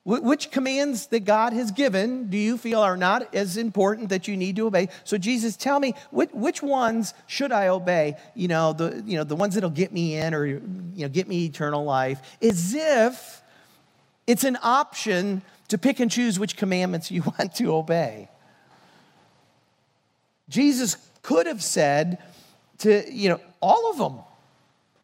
Which 0.09 0.51
commands 0.51 1.09
that 1.09 1.27
God 1.27 1.53
has 1.53 1.71
given 1.71 2.31
do 2.31 2.39
you 2.39 2.57
feel 2.57 2.81
are 2.81 2.97
not 2.97 3.35
as 3.35 3.59
important 3.59 4.09
that 4.09 4.27
you 4.27 4.39
need 4.39 4.57
to 4.57 4.67
obey? 4.67 4.89
So 5.05 5.19
Jesus, 5.19 5.55
tell 5.55 5.79
me 5.79 5.93
which 6.11 6.63
ones 6.63 7.13
should 7.27 7.53
I 7.53 7.69
obey? 7.69 8.17
You 8.35 8.49
know 8.49 8.73
the 8.73 9.03
you 9.05 9.19
know 9.19 9.25
the 9.25 9.37
ones 9.37 9.55
that'll 9.55 9.69
get 9.69 9.93
me 9.93 10.17
in 10.17 10.33
or 10.33 10.47
you 10.47 10.63
know 10.97 11.11
get 11.11 11.29
me 11.29 11.45
eternal 11.45 11.85
life. 11.85 12.23
As 12.41 12.73
if 12.73 13.43
it's 14.27 14.45
an 14.45 14.57
option 14.63 15.43
to 15.69 15.77
pick 15.77 16.01
and 16.01 16.11
choose 16.11 16.39
which 16.39 16.57
commandments 16.57 17.11
you 17.11 17.23
want 17.39 17.55
to 17.57 17.75
obey. 17.75 18.31
Jesus 20.49 20.97
could 21.21 21.47
have 21.47 21.63
said 21.63 22.17
to 22.79 23.05
you 23.13 23.29
know 23.29 23.41
all 23.61 23.91
of 23.91 23.99
them. 23.99 24.21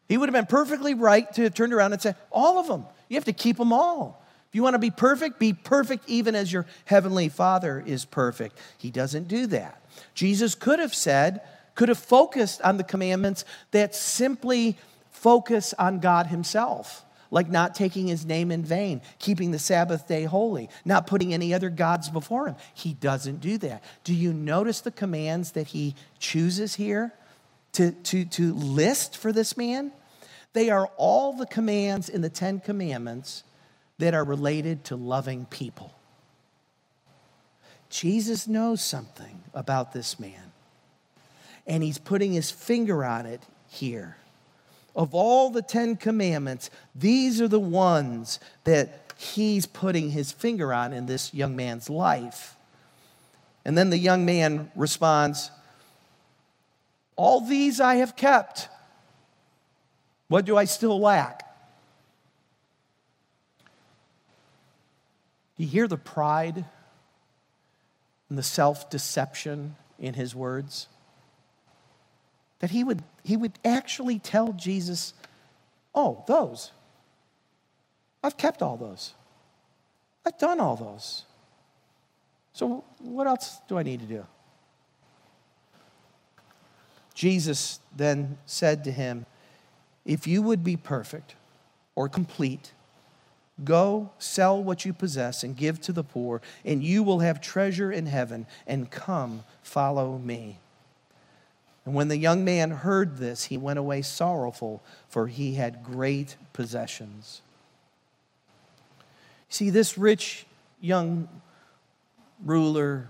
He 0.09 0.17
would 0.17 0.29
have 0.29 0.33
been 0.33 0.47
perfectly 0.47 0.95
right 0.95 1.31
to 1.33 1.43
have 1.43 1.53
turned 1.53 1.75
around 1.75 1.93
and 1.93 2.01
say 2.01 2.15
all 2.31 2.57
of 2.57 2.65
them. 2.65 2.87
You 3.07 3.17
have 3.17 3.25
to 3.25 3.33
keep 3.33 3.57
them 3.57 3.71
all 3.71 4.24
you 4.55 4.63
want 4.63 4.75
to 4.75 4.79
be 4.79 4.89
perfect, 4.89 5.37
be 5.37 5.51
perfect 5.51 6.07
even 6.07 6.33
as 6.33 6.53
your 6.53 6.65
heavenly 6.85 7.27
Father 7.27 7.83
is 7.85 8.05
perfect. 8.05 8.57
He 8.77 8.89
doesn't 8.89 9.27
do 9.27 9.47
that. 9.47 9.81
Jesus 10.13 10.55
could 10.55 10.79
have 10.79 10.95
said, 10.95 11.41
could 11.75 11.89
have 11.89 11.99
focused 11.99 12.61
on 12.61 12.77
the 12.77 12.85
commandments 12.85 13.43
that 13.71 13.93
simply 13.93 14.77
focus 15.11 15.73
on 15.77 15.99
God 15.99 16.27
Himself, 16.27 17.03
like 17.31 17.49
not 17.49 17.75
taking 17.75 18.07
His 18.07 18.25
name 18.25 18.49
in 18.49 18.63
vain, 18.63 19.01
keeping 19.19 19.51
the 19.51 19.59
Sabbath 19.59 20.07
day 20.07 20.23
holy, 20.23 20.69
not 20.85 21.05
putting 21.05 21.33
any 21.33 21.53
other 21.53 21.69
gods 21.69 22.09
before 22.09 22.47
Him. 22.47 22.55
He 22.73 22.93
doesn't 22.93 23.41
do 23.41 23.57
that. 23.57 23.83
Do 24.05 24.13
you 24.13 24.31
notice 24.31 24.79
the 24.79 24.89
commands 24.89 25.51
that 25.51 25.67
He 25.67 25.95
chooses 26.17 26.75
here 26.75 27.11
to, 27.73 27.91
to, 27.91 28.23
to 28.23 28.53
list 28.53 29.17
for 29.17 29.33
this 29.33 29.57
man? 29.57 29.91
They 30.53 30.69
are 30.69 30.89
all 30.95 31.33
the 31.33 31.45
commands 31.45 32.07
in 32.07 32.21
the 32.21 32.29
Ten 32.29 32.61
Commandments 32.61 33.43
that 33.97 34.13
are 34.13 34.23
related 34.23 34.83
to 34.85 34.95
loving 34.95 35.45
people. 35.45 35.93
Jesus 37.89 38.47
knows 38.47 38.81
something 38.83 39.43
about 39.53 39.93
this 39.93 40.19
man, 40.19 40.51
and 41.65 41.83
he's 41.83 41.97
putting 41.97 42.33
his 42.33 42.51
finger 42.51 43.05
on 43.05 43.25
it 43.25 43.41
here. 43.69 44.17
Of 44.95 45.13
all 45.13 45.49
the 45.49 45.61
Ten 45.61 45.95
Commandments, 45.95 46.69
these 46.93 47.41
are 47.41 47.47
the 47.47 47.59
ones 47.59 48.39
that 48.63 49.13
he's 49.17 49.65
putting 49.65 50.09
his 50.09 50.31
finger 50.31 50.73
on 50.73 50.93
in 50.93 51.05
this 51.05 51.33
young 51.33 51.55
man's 51.55 51.89
life. 51.89 52.55
And 53.63 53.77
then 53.77 53.89
the 53.89 53.97
young 53.97 54.25
man 54.25 54.71
responds, 54.75 55.51
All 57.15 57.41
these 57.41 57.79
I 57.79 57.95
have 57.95 58.15
kept. 58.15 58.69
What 60.27 60.45
do 60.45 60.57
I 60.57 60.65
still 60.65 60.99
lack? 60.99 61.43
You 65.57 65.67
hear 65.67 65.87
the 65.87 65.97
pride 65.97 66.65
and 68.29 68.37
the 68.37 68.43
self 68.43 68.89
deception 68.89 69.75
in 69.99 70.13
his 70.13 70.35
words? 70.35 70.87
That 72.59 72.71
he 72.71 72.83
would, 72.83 73.03
he 73.23 73.37
would 73.37 73.53
actually 73.63 74.19
tell 74.19 74.53
Jesus, 74.53 75.13
Oh, 75.93 76.23
those. 76.27 76.71
I've 78.23 78.37
kept 78.37 78.61
all 78.61 78.75
those. 78.75 79.13
I've 80.25 80.37
done 80.37 80.59
all 80.59 80.75
those. 80.75 81.23
So, 82.53 82.83
what 82.99 83.27
else 83.27 83.59
do 83.67 83.77
I 83.77 83.83
need 83.83 83.99
to 83.99 84.05
do? 84.05 84.25
Jesus 87.13 87.79
then 87.95 88.37
said 88.45 88.83
to 88.83 88.91
him, 88.91 89.25
If 90.05 90.27
you 90.27 90.41
would 90.41 90.63
be 90.63 90.75
perfect 90.75 91.35
or 91.95 92.09
complete, 92.09 92.73
Go, 93.63 94.11
sell 94.19 94.61
what 94.61 94.83
you 94.83 94.91
possess 94.91 95.43
and 95.43 95.55
give 95.55 95.79
to 95.81 95.93
the 95.93 96.03
poor, 96.03 96.41
and 96.65 96.83
you 96.83 97.03
will 97.03 97.19
have 97.19 97.39
treasure 97.39 97.91
in 97.91 98.05
heaven, 98.05 98.47
and 98.67 98.91
come, 98.91 99.43
follow 99.63 100.17
me. 100.17 100.59
And 101.85 101.93
when 101.93 102.07
the 102.07 102.17
young 102.17 102.43
man 102.43 102.71
heard 102.71 103.17
this, 103.17 103.45
he 103.45 103.57
went 103.57 103.79
away 103.79 104.01
sorrowful, 104.01 104.83
for 105.07 105.27
he 105.27 105.53
had 105.53 105.83
great 105.83 106.35
possessions. 106.51 107.41
See, 109.47 109.69
this 109.69 109.97
rich 109.97 110.45
young 110.81 111.29
ruler 112.43 113.07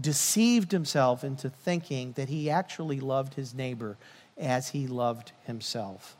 deceived 0.00 0.70
himself 0.70 1.24
into 1.24 1.50
thinking 1.50 2.12
that 2.12 2.28
he 2.28 2.48
actually 2.48 3.00
loved 3.00 3.34
his 3.34 3.54
neighbor 3.54 3.96
as 4.38 4.68
he 4.68 4.86
loved 4.86 5.32
himself. 5.44 6.16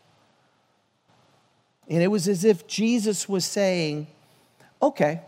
And 1.90 2.03
it 2.03 2.09
was 2.09 2.29
as 2.29 2.44
if 2.44 2.68
Jesus 2.68 3.29
was 3.29 3.44
saying, 3.44 4.07
okay, 4.81 5.20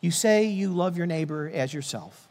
you 0.00 0.10
say 0.10 0.44
you 0.44 0.70
love 0.70 0.96
your 0.96 1.06
neighbor 1.06 1.48
as 1.54 1.72
yourself. 1.72 2.26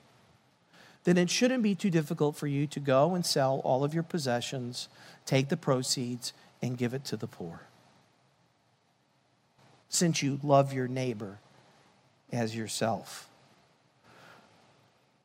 Then 1.05 1.17
it 1.17 1.29
shouldn't 1.29 1.63
be 1.63 1.73
too 1.73 1.89
difficult 1.89 2.35
for 2.35 2.47
you 2.47 2.67
to 2.67 2.79
go 2.81 3.15
and 3.15 3.25
sell 3.25 3.61
all 3.63 3.85
of 3.85 3.93
your 3.93 4.03
possessions, 4.03 4.89
take 5.25 5.47
the 5.47 5.55
proceeds, 5.55 6.33
and 6.61 6.77
give 6.77 6.93
it 6.93 7.05
to 7.05 7.15
the 7.15 7.27
poor. 7.27 7.61
Since 9.87 10.21
you 10.21 10.39
love 10.43 10.73
your 10.73 10.89
neighbor 10.89 11.39
as 12.33 12.55
yourself. 12.55 13.29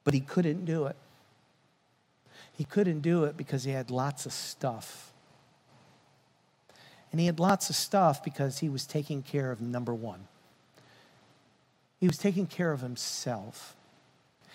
But 0.05 0.15
he 0.15 0.21
couldn't 0.21 0.65
do 0.65 0.87
it. 0.87 0.97
He 2.53 2.63
couldn't 2.65 3.01
do 3.01 3.25
it 3.25 3.37
because 3.37 3.65
he 3.65 3.73
had 3.73 3.91
lots 3.91 4.25
of 4.25 4.33
stuff. 4.33 5.11
And 7.15 7.21
he 7.21 7.27
had 7.27 7.39
lots 7.39 7.71
of 7.71 7.77
stuff 7.77 8.25
because 8.25 8.59
he 8.59 8.69
was 8.69 8.87
taking 8.87 9.23
care 9.23 9.53
of 9.53 9.61
number 9.61 9.95
one. 9.95 10.27
He 12.01 12.09
was 12.09 12.19
taking 12.19 12.45
care 12.45 12.73
of 12.73 12.81
himself. 12.81 13.77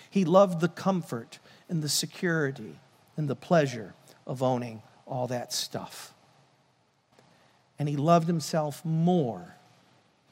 He 0.10 0.26
loved 0.26 0.60
the 0.60 0.68
comfort 0.68 1.40
and 1.70 1.82
the 1.82 1.88
security 1.88 2.76
and 3.16 3.30
the 3.30 3.36
pleasure 3.36 3.94
of 4.28 4.44
owning 4.44 4.82
all 5.08 5.26
that 5.28 5.54
stuff. 5.54 6.14
And 7.80 7.88
he 7.88 7.96
loved 7.96 8.28
himself 8.28 8.84
more 8.84 9.56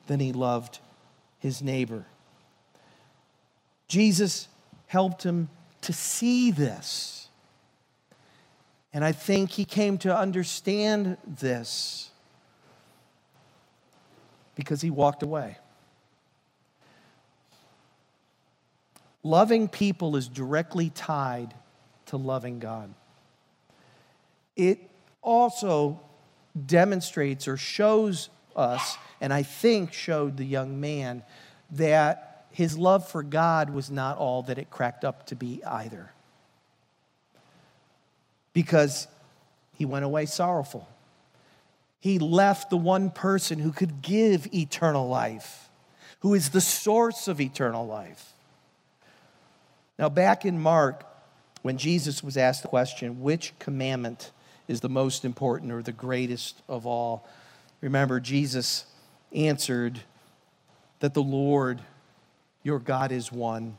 than 0.07 0.19
he 0.19 0.34
loved 0.34 0.80
his 1.39 1.61
neighbor. 1.61 2.07
Jesus 3.88 4.49
helped 4.88 5.23
him 5.23 5.47
to 5.80 5.93
see 5.93 6.51
this 6.51 7.30
And 8.91 9.05
I 9.05 9.13
think 9.13 9.51
he 9.51 9.63
came 9.63 9.97
to 9.99 10.13
understand 10.13 11.15
this 11.25 12.07
because 14.58 14.82
he 14.82 14.89
walked 14.89 15.22
away. 15.22 15.55
Loving 19.24 19.68
people 19.68 20.16
is 20.16 20.28
directly 20.28 20.89
tied 20.89 21.53
to 22.08 22.18
loving 22.18 22.60
God. 22.60 22.93
It 24.55 24.80
also 25.22 25.99
demonstrates 26.66 27.47
or 27.47 27.55
shows 27.55 28.30
us, 28.55 28.97
and 29.22 29.32
I 29.32 29.43
think 29.43 29.93
showed 29.93 30.38
the 30.38 30.45
young 30.45 30.80
man, 30.82 31.22
that 31.72 32.47
his 32.51 32.78
love 32.78 33.08
for 33.08 33.22
God 33.22 33.70
was 33.70 33.91
not 33.91 34.18
all 34.18 34.41
that 34.43 34.58
it 34.58 34.72
cracked 34.72 35.05
up 35.05 35.28
to 35.28 35.36
be 35.36 35.64
either. 35.64 36.12
Because 38.53 39.08
he 39.74 39.86
went 39.86 40.03
away 40.03 40.26
sorrowful. 40.26 40.88
He 42.00 42.20
left 42.20 42.70
the 42.70 42.78
one 42.78 43.10
person 43.10 43.60
who 43.60 43.72
could 43.72 44.02
give 44.02 44.54
eternal 44.54 45.08
life, 45.08 45.70
who 46.20 46.34
is 46.34 46.50
the 46.50 46.62
source 46.62 47.28
of 47.28 47.41
eternal 47.41 47.86
life. 47.86 48.34
Now, 49.98 50.10
back 50.10 50.45
in 50.45 50.60
Mark, 50.60 51.04
when 51.64 51.78
Jesus 51.78 52.24
was 52.24 52.38
asked 52.38 52.62
the 52.62 52.68
question, 52.68 53.22
which 53.22 53.54
commandment 53.60 54.32
is 54.68 54.82
the 54.82 54.89
most 54.89 55.26
important 55.26 55.72
or 55.72 55.82
the 55.82 55.91
greatest 55.91 56.62
of 56.68 56.86
all? 56.86 57.28
Remember, 57.82 58.20
Jesus 58.20 58.86
answered 59.34 60.02
that 61.00 61.14
the 61.14 61.24
Lord 61.24 61.82
your 62.64 62.80
God 62.80 63.12
is 63.12 63.32
one. 63.32 63.78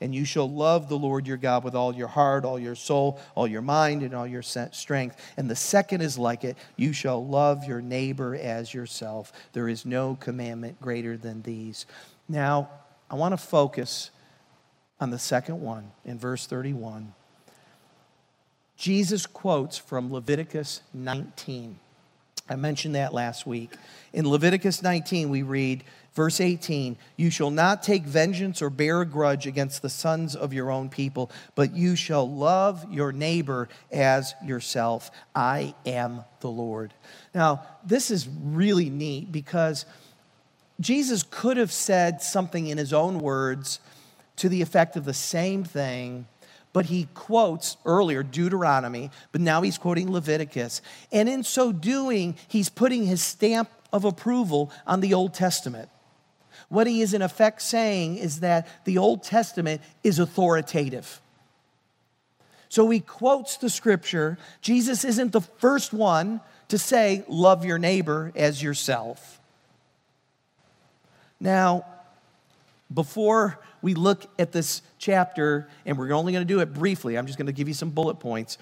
And 0.00 0.14
you 0.14 0.24
shall 0.24 0.48
love 0.48 0.88
the 0.88 0.98
Lord 0.98 1.26
your 1.26 1.36
God 1.36 1.64
with 1.64 1.74
all 1.74 1.94
your 1.94 2.08
heart, 2.08 2.44
all 2.44 2.58
your 2.58 2.74
soul, 2.74 3.18
all 3.34 3.46
your 3.46 3.62
mind, 3.62 4.02
and 4.02 4.14
all 4.14 4.26
your 4.26 4.42
strength. 4.42 5.16
And 5.36 5.50
the 5.50 5.56
second 5.56 6.02
is 6.02 6.18
like 6.18 6.44
it 6.44 6.56
you 6.76 6.92
shall 6.92 7.26
love 7.26 7.64
your 7.64 7.80
neighbor 7.80 8.34
as 8.34 8.74
yourself. 8.74 9.32
There 9.52 9.68
is 9.68 9.86
no 9.86 10.16
commandment 10.20 10.80
greater 10.80 11.16
than 11.16 11.42
these. 11.42 11.86
Now, 12.28 12.68
I 13.10 13.14
want 13.14 13.32
to 13.32 13.38
focus 13.38 14.10
on 15.00 15.10
the 15.10 15.18
second 15.18 15.60
one 15.60 15.92
in 16.04 16.18
verse 16.18 16.46
31. 16.46 17.14
Jesus 18.76 19.24
quotes 19.26 19.78
from 19.78 20.12
Leviticus 20.12 20.82
19. 20.92 21.78
I 22.48 22.56
mentioned 22.56 22.94
that 22.94 23.14
last 23.14 23.46
week. 23.46 23.72
In 24.12 24.28
Leviticus 24.28 24.82
19, 24.82 25.30
we 25.30 25.42
read, 25.42 25.82
verse 26.16 26.40
18 26.40 26.96
You 27.16 27.30
shall 27.30 27.52
not 27.52 27.84
take 27.84 28.02
vengeance 28.02 28.60
or 28.60 28.70
bear 28.70 29.02
a 29.02 29.06
grudge 29.06 29.46
against 29.46 29.82
the 29.82 29.88
sons 29.88 30.34
of 30.34 30.52
your 30.52 30.70
own 30.70 30.88
people, 30.88 31.30
but 31.54 31.76
you 31.76 31.94
shall 31.94 32.28
love 32.28 32.84
your 32.90 33.12
neighbor 33.12 33.68
as 33.92 34.34
yourself. 34.44 35.12
I 35.34 35.74
am 35.84 36.24
the 36.40 36.50
Lord. 36.50 36.92
Now, 37.32 37.62
this 37.84 38.10
is 38.10 38.28
really 38.42 38.90
neat 38.90 39.30
because 39.30 39.86
Jesus 40.80 41.22
could 41.22 41.58
have 41.58 41.72
said 41.72 42.20
something 42.20 42.66
in 42.66 42.78
his 42.78 42.92
own 42.92 43.20
words 43.20 43.78
to 44.36 44.48
the 44.48 44.62
effect 44.62 44.96
of 44.96 45.04
the 45.04 45.14
same 45.14 45.62
thing 45.62 46.26
but 46.72 46.84
he 46.84 47.08
quotes 47.14 47.78
earlier 47.86 48.22
Deuteronomy, 48.22 49.10
but 49.32 49.40
now 49.40 49.62
he's 49.62 49.78
quoting 49.78 50.12
Leviticus. 50.12 50.82
And 51.10 51.26
in 51.26 51.42
so 51.42 51.72
doing, 51.72 52.36
he's 52.48 52.68
putting 52.68 53.06
his 53.06 53.22
stamp 53.22 53.70
of 53.94 54.04
approval 54.04 54.70
on 54.86 55.00
the 55.00 55.14
Old 55.14 55.32
Testament. 55.32 55.88
What 56.68 56.86
he 56.86 57.00
is 57.00 57.14
in 57.14 57.22
effect 57.22 57.62
saying 57.62 58.16
is 58.16 58.40
that 58.40 58.66
the 58.84 58.98
Old 58.98 59.22
Testament 59.22 59.80
is 60.02 60.18
authoritative. 60.18 61.20
So 62.68 62.90
he 62.90 63.00
quotes 63.00 63.56
the 63.56 63.70
scripture. 63.70 64.38
Jesus 64.60 65.04
isn't 65.04 65.32
the 65.32 65.40
first 65.40 65.92
one 65.92 66.40
to 66.68 66.78
say, 66.78 67.24
Love 67.28 67.64
your 67.64 67.78
neighbor 67.78 68.32
as 68.34 68.62
yourself. 68.62 69.40
Now, 71.38 71.84
before 72.92 73.58
we 73.82 73.94
look 73.94 74.26
at 74.38 74.52
this 74.52 74.82
chapter, 74.98 75.68
and 75.84 75.98
we're 75.98 76.12
only 76.12 76.32
going 76.32 76.46
to 76.46 76.52
do 76.52 76.60
it 76.60 76.72
briefly, 76.72 77.16
I'm 77.16 77.26
just 77.26 77.38
going 77.38 77.46
to 77.46 77.52
give 77.52 77.68
you 77.68 77.74
some 77.74 77.90
bullet 77.90 78.18
points. 78.18 78.58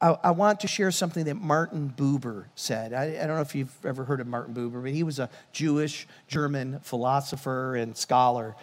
I, 0.00 0.16
I 0.24 0.30
want 0.30 0.60
to 0.60 0.68
share 0.68 0.90
something 0.90 1.24
that 1.24 1.34
Martin 1.34 1.92
Buber 1.94 2.46
said. 2.54 2.92
I, 2.92 3.22
I, 3.22 3.26
don't 3.26 3.36
know 3.36 3.42
if 3.42 3.54
you've 3.54 3.74
ever 3.84 4.04
heard 4.04 4.20
of 4.20 4.26
Martin 4.26 4.54
Buber, 4.54 4.82
but 4.82 4.92
he 4.92 5.02
was 5.02 5.18
a 5.18 5.28
Jewish 5.52 6.06
German 6.26 6.80
philosopher 6.80 7.76
and 7.76 7.96
scholar. 7.96 8.56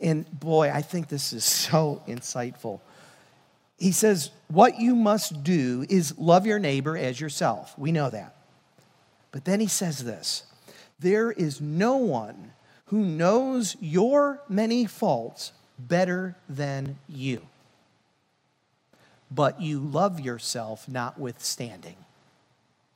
And 0.00 0.30
boy, 0.38 0.70
I 0.70 0.82
think 0.82 1.08
this 1.08 1.32
is 1.32 1.44
so 1.44 2.02
insightful. 2.06 2.80
He 3.78 3.92
says, 3.92 4.30
What 4.48 4.78
you 4.80 4.94
must 4.94 5.42
do 5.42 5.86
is 5.88 6.18
love 6.18 6.46
your 6.46 6.58
neighbor 6.58 6.96
as 6.96 7.20
yourself. 7.20 7.76
We 7.78 7.90
know 7.90 8.10
that. 8.10 8.36
But 9.30 9.46
then 9.46 9.60
he 9.60 9.66
says 9.66 10.04
this 10.04 10.44
there 11.00 11.32
is 11.32 11.60
no 11.60 11.96
one 11.96 12.52
who 12.86 13.04
knows 13.04 13.76
your 13.80 14.40
many 14.48 14.84
faults 14.84 15.52
better 15.78 16.36
than 16.48 16.98
you. 17.08 17.40
But 19.34 19.60
you 19.60 19.80
love 19.80 20.20
yourself 20.20 20.88
notwithstanding. 20.88 21.96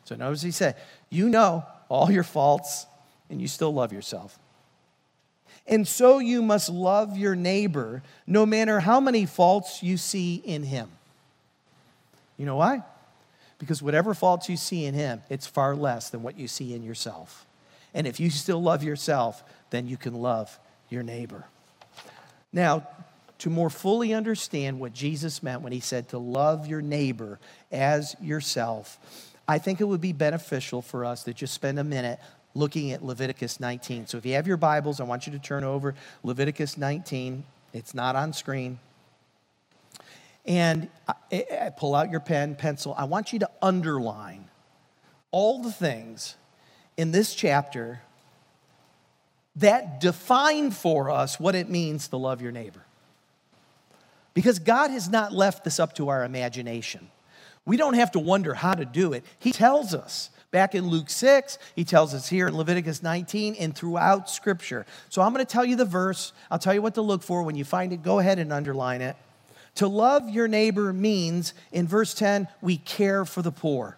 So 0.04 0.14
notice 0.14 0.42
he 0.42 0.50
said, 0.50 0.76
You 1.10 1.28
know 1.28 1.64
all 1.88 2.10
your 2.10 2.24
faults, 2.24 2.86
and 3.30 3.40
you 3.40 3.48
still 3.48 3.72
love 3.72 3.92
yourself. 3.92 4.38
And 5.66 5.86
so 5.86 6.18
you 6.18 6.42
must 6.42 6.68
love 6.68 7.16
your 7.16 7.34
neighbor 7.34 8.02
no 8.26 8.46
matter 8.46 8.80
how 8.80 9.00
many 9.00 9.26
faults 9.26 9.82
you 9.82 9.96
see 9.96 10.36
in 10.36 10.62
him. 10.62 10.88
You 12.36 12.46
know 12.46 12.56
why? 12.56 12.82
Because 13.58 13.82
whatever 13.82 14.14
faults 14.14 14.48
you 14.48 14.56
see 14.56 14.84
in 14.84 14.94
him, 14.94 15.22
it's 15.30 15.46
far 15.46 15.74
less 15.74 16.10
than 16.10 16.22
what 16.22 16.38
you 16.38 16.46
see 16.46 16.74
in 16.74 16.82
yourself. 16.82 17.46
And 17.94 18.06
if 18.06 18.20
you 18.20 18.30
still 18.30 18.62
love 18.62 18.84
yourself, 18.84 19.42
then 19.70 19.88
you 19.88 19.96
can 19.96 20.14
love 20.14 20.58
your 20.90 21.02
neighbor. 21.02 21.46
Now, 22.52 22.86
to 23.38 23.50
more 23.50 23.70
fully 23.70 24.14
understand 24.14 24.80
what 24.80 24.92
Jesus 24.92 25.42
meant 25.42 25.62
when 25.62 25.72
he 25.72 25.80
said 25.80 26.08
to 26.10 26.18
love 26.18 26.66
your 26.66 26.80
neighbor 26.80 27.38
as 27.70 28.16
yourself, 28.20 28.98
I 29.46 29.58
think 29.58 29.80
it 29.80 29.84
would 29.84 30.00
be 30.00 30.12
beneficial 30.12 30.82
for 30.82 31.04
us 31.04 31.24
to 31.24 31.34
just 31.34 31.54
spend 31.54 31.78
a 31.78 31.84
minute 31.84 32.18
looking 32.54 32.92
at 32.92 33.04
Leviticus 33.04 33.60
19. 33.60 34.06
So 34.06 34.16
if 34.16 34.26
you 34.26 34.34
have 34.34 34.46
your 34.46 34.56
Bibles, 34.56 34.98
I 34.98 35.04
want 35.04 35.26
you 35.26 35.32
to 35.32 35.38
turn 35.38 35.62
over 35.62 35.94
Leviticus 36.22 36.78
19. 36.78 37.44
It's 37.72 37.94
not 37.94 38.16
on 38.16 38.32
screen. 38.32 38.78
And 40.46 40.88
I 41.30 41.70
pull 41.76 41.94
out 41.94 42.10
your 42.10 42.20
pen, 42.20 42.54
pencil. 42.54 42.94
I 42.96 43.04
want 43.04 43.32
you 43.32 43.40
to 43.40 43.50
underline 43.60 44.48
all 45.30 45.62
the 45.62 45.72
things 45.72 46.36
in 46.96 47.10
this 47.10 47.34
chapter 47.34 48.00
that 49.56 50.00
define 50.00 50.70
for 50.70 51.10
us 51.10 51.38
what 51.38 51.54
it 51.54 51.68
means 51.68 52.08
to 52.08 52.16
love 52.16 52.40
your 52.40 52.52
neighbor. 52.52 52.85
Because 54.36 54.58
God 54.58 54.90
has 54.90 55.08
not 55.08 55.32
left 55.32 55.64
this 55.64 55.80
up 55.80 55.94
to 55.94 56.10
our 56.10 56.22
imagination. 56.22 57.08
We 57.64 57.78
don't 57.78 57.94
have 57.94 58.10
to 58.10 58.18
wonder 58.18 58.52
how 58.52 58.74
to 58.74 58.84
do 58.84 59.14
it. 59.14 59.24
He 59.38 59.50
tells 59.50 59.94
us 59.94 60.28
back 60.50 60.74
in 60.74 60.88
Luke 60.88 61.08
6, 61.08 61.58
he 61.74 61.84
tells 61.84 62.12
us 62.12 62.28
here 62.28 62.46
in 62.46 62.54
Leviticus 62.54 63.02
19, 63.02 63.54
and 63.54 63.74
throughout 63.74 64.28
Scripture. 64.28 64.84
So 65.08 65.22
I'm 65.22 65.32
going 65.32 65.44
to 65.44 65.50
tell 65.50 65.64
you 65.64 65.74
the 65.74 65.86
verse. 65.86 66.34
I'll 66.50 66.58
tell 66.58 66.74
you 66.74 66.82
what 66.82 66.96
to 66.96 67.00
look 67.00 67.22
for. 67.22 67.44
When 67.44 67.56
you 67.56 67.64
find 67.64 67.94
it, 67.94 68.02
go 68.02 68.18
ahead 68.18 68.38
and 68.38 68.52
underline 68.52 69.00
it. 69.00 69.16
To 69.76 69.88
love 69.88 70.28
your 70.28 70.48
neighbor 70.48 70.92
means, 70.92 71.54
in 71.72 71.88
verse 71.88 72.12
10, 72.12 72.46
we 72.60 72.76
care 72.76 73.24
for 73.24 73.40
the 73.40 73.50
poor. 73.50 73.96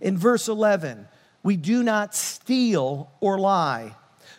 In 0.00 0.16
verse 0.16 0.48
11, 0.48 1.08
we 1.42 1.58
do 1.58 1.82
not 1.82 2.14
steal 2.14 3.10
or 3.20 3.38
lie. 3.38 3.94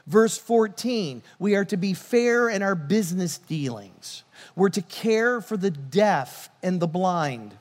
Verse 0.08 0.40
14, 0.40 1.22
we 1.38 1.56
are 1.56 1.66
to 1.66 1.78
be 1.78 1.94
fair 1.94 2.50
in 2.50 2.64
our 2.64 2.74
business 2.74 3.38
dealings. 3.38 4.24
We're 4.56 4.70
to 4.70 4.82
care 4.82 5.42
for 5.42 5.58
the 5.58 5.72
deaf 5.72 6.50
and 6.62 6.80
the 6.80 6.88
blind. 6.88 7.58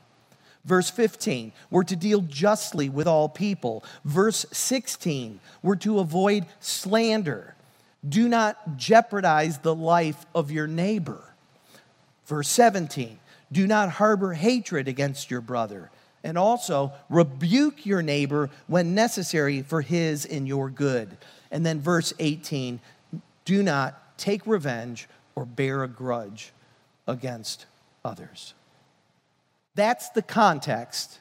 Verse 0.64 0.90
15, 0.90 1.52
we're 1.70 1.84
to 1.84 1.94
deal 1.94 2.22
justly 2.22 2.88
with 2.88 3.06
all 3.06 3.28
people. 3.28 3.84
Verse 4.04 4.44
16, 4.52 5.38
we're 5.62 5.76
to 5.76 6.00
avoid 6.00 6.44
slander. 6.58 7.54
Do 8.06 8.28
not 8.28 8.76
jeopardize 8.76 9.58
the 9.58 9.74
life 9.74 10.26
of 10.34 10.50
your 10.50 10.66
neighbor. 10.66 11.22
Verse 12.26 12.48
17, 12.48 13.20
do 13.52 13.68
not 13.68 13.90
harbor 13.90 14.32
hatred 14.32 14.88
against 14.88 15.30
your 15.30 15.40
brother. 15.40 15.90
And 16.24 16.36
also, 16.36 16.92
rebuke 17.08 17.86
your 17.86 18.02
neighbor 18.02 18.50
when 18.66 18.96
necessary 18.96 19.62
for 19.62 19.82
his 19.82 20.26
and 20.26 20.48
your 20.48 20.68
good. 20.68 21.16
And 21.52 21.64
then 21.64 21.80
verse 21.80 22.12
18 22.18 22.80
do 23.44 23.62
not 23.62 24.18
take 24.18 24.44
revenge 24.44 25.08
or 25.36 25.44
bear 25.44 25.84
a 25.84 25.88
grudge 25.88 26.52
against 27.06 27.66
others. 28.04 28.54
That's 29.74 30.08
the 30.10 30.22
context 30.22 31.18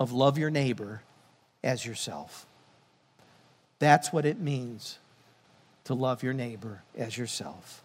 of 0.00 0.12
love 0.12 0.38
your 0.38 0.50
neighbor 0.50 1.02
as 1.62 1.84
yourself. 1.84 2.46
That's 3.78 4.12
what 4.12 4.24
it 4.24 4.38
means 4.38 4.98
to 5.84 5.94
love 5.94 6.22
your 6.22 6.32
neighbor 6.32 6.82
as 6.96 7.16
yourself. 7.16 7.82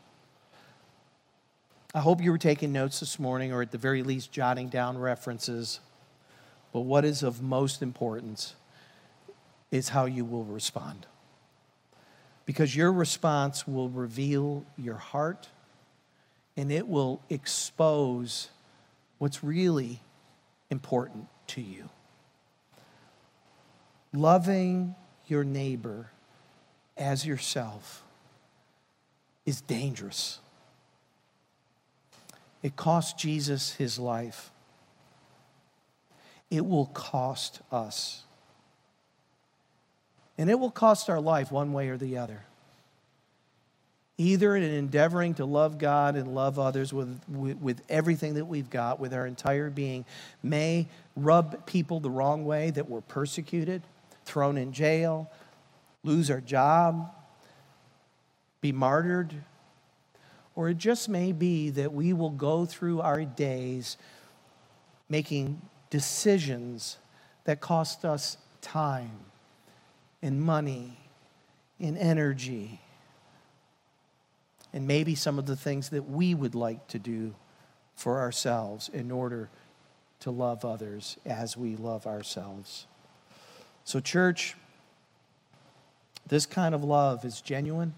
I 1.95 1.99
hope 1.99 2.21
you 2.21 2.31
were 2.31 2.39
taking 2.39 2.73
notes 2.73 2.99
this 2.99 3.19
morning 3.19 3.51
or 3.53 3.61
at 3.61 3.71
the 3.71 3.77
very 3.77 4.01
least 4.01 4.31
jotting 4.31 4.67
down 4.69 4.97
references. 4.97 5.79
But 6.71 6.81
what 6.81 7.05
is 7.05 7.21
of 7.21 7.41
most 7.41 7.83
importance 7.83 8.55
is 9.69 9.89
how 9.89 10.05
you 10.05 10.25
will 10.25 10.43
respond. 10.43 11.05
Because 12.45 12.75
your 12.75 12.91
response 12.91 13.67
will 13.67 13.89
reveal 13.89 14.65
your 14.77 14.95
heart 14.95 15.49
and 16.55 16.71
it 16.71 16.87
will 16.87 17.21
expose 17.29 18.49
what's 19.17 19.43
really 19.43 20.01
important 20.69 21.27
to 21.47 21.61
you. 21.61 21.89
Loving 24.13 24.95
your 25.27 25.43
neighbor 25.43 26.09
as 26.97 27.25
yourself 27.25 28.03
is 29.45 29.61
dangerous. 29.61 30.39
It 32.61 32.75
cost 32.75 33.17
Jesus 33.17 33.73
his 33.73 33.99
life. 33.99 34.51
It 36.49 36.65
will 36.65 36.85
cost 36.87 37.61
us. 37.71 38.23
And 40.37 40.49
it 40.49 40.59
will 40.59 40.71
cost 40.71 41.09
our 41.09 41.19
life 41.19 41.51
one 41.51 41.73
way 41.73 41.89
or 41.89 41.97
the 41.97 42.17
other. 42.17 42.45
Either 44.17 44.55
in 44.55 44.63
endeavoring 44.63 45.33
to 45.33 45.45
love 45.45 45.79
God 45.79 46.15
and 46.15 46.35
love 46.35 46.59
others 46.59 46.93
with, 46.93 47.19
with, 47.27 47.57
with, 47.57 47.81
everything 47.89 48.35
that 48.35 48.45
we've 48.45 48.69
got, 48.69 48.99
with 48.99 49.13
our 49.13 49.25
entire 49.25 49.71
being, 49.71 50.05
may 50.43 50.87
rub 51.15 51.65
people 51.65 51.99
the 51.99 52.11
wrong 52.11 52.45
way 52.45 52.69
that 52.69 52.87
we're 52.87 53.01
persecuted, 53.01 53.81
thrown 54.23 54.57
in 54.57 54.71
jail, 54.71 55.31
lose 56.03 56.29
our 56.29 56.41
job, 56.41 57.11
be 58.61 58.71
martyred, 58.71 59.33
or 60.55 60.69
it 60.69 60.77
just 60.77 61.09
may 61.09 61.31
be 61.31 61.71
that 61.71 61.91
we 61.91 62.13
will 62.13 62.29
go 62.29 62.65
through 62.65 63.01
our 63.01 63.25
days 63.25 63.97
making 65.09 65.61
decisions 65.89 66.97
that 67.45 67.59
cost 67.59 68.05
us 68.05 68.37
time 68.61 69.11
and 70.21 70.41
money 70.41 70.97
and 71.79 71.97
energy 71.97 72.79
and 74.73 74.87
maybe 74.87 75.15
some 75.15 75.37
of 75.37 75.45
the 75.45 75.55
things 75.55 75.89
that 75.89 76.09
we 76.09 76.33
would 76.33 76.55
like 76.55 76.87
to 76.87 76.99
do 76.99 77.35
for 77.95 78.19
ourselves 78.19 78.89
in 78.89 79.11
order 79.11 79.49
to 80.19 80.31
love 80.31 80.65
others 80.65 81.17
as 81.25 81.55
we 81.55 81.75
love 81.75 82.07
ourselves. 82.07 82.87
So, 83.83 83.99
church, 83.99 84.55
this 86.27 86.45
kind 86.45 86.73
of 86.73 86.83
love 86.83 87.25
is 87.25 87.41
genuine, 87.41 87.93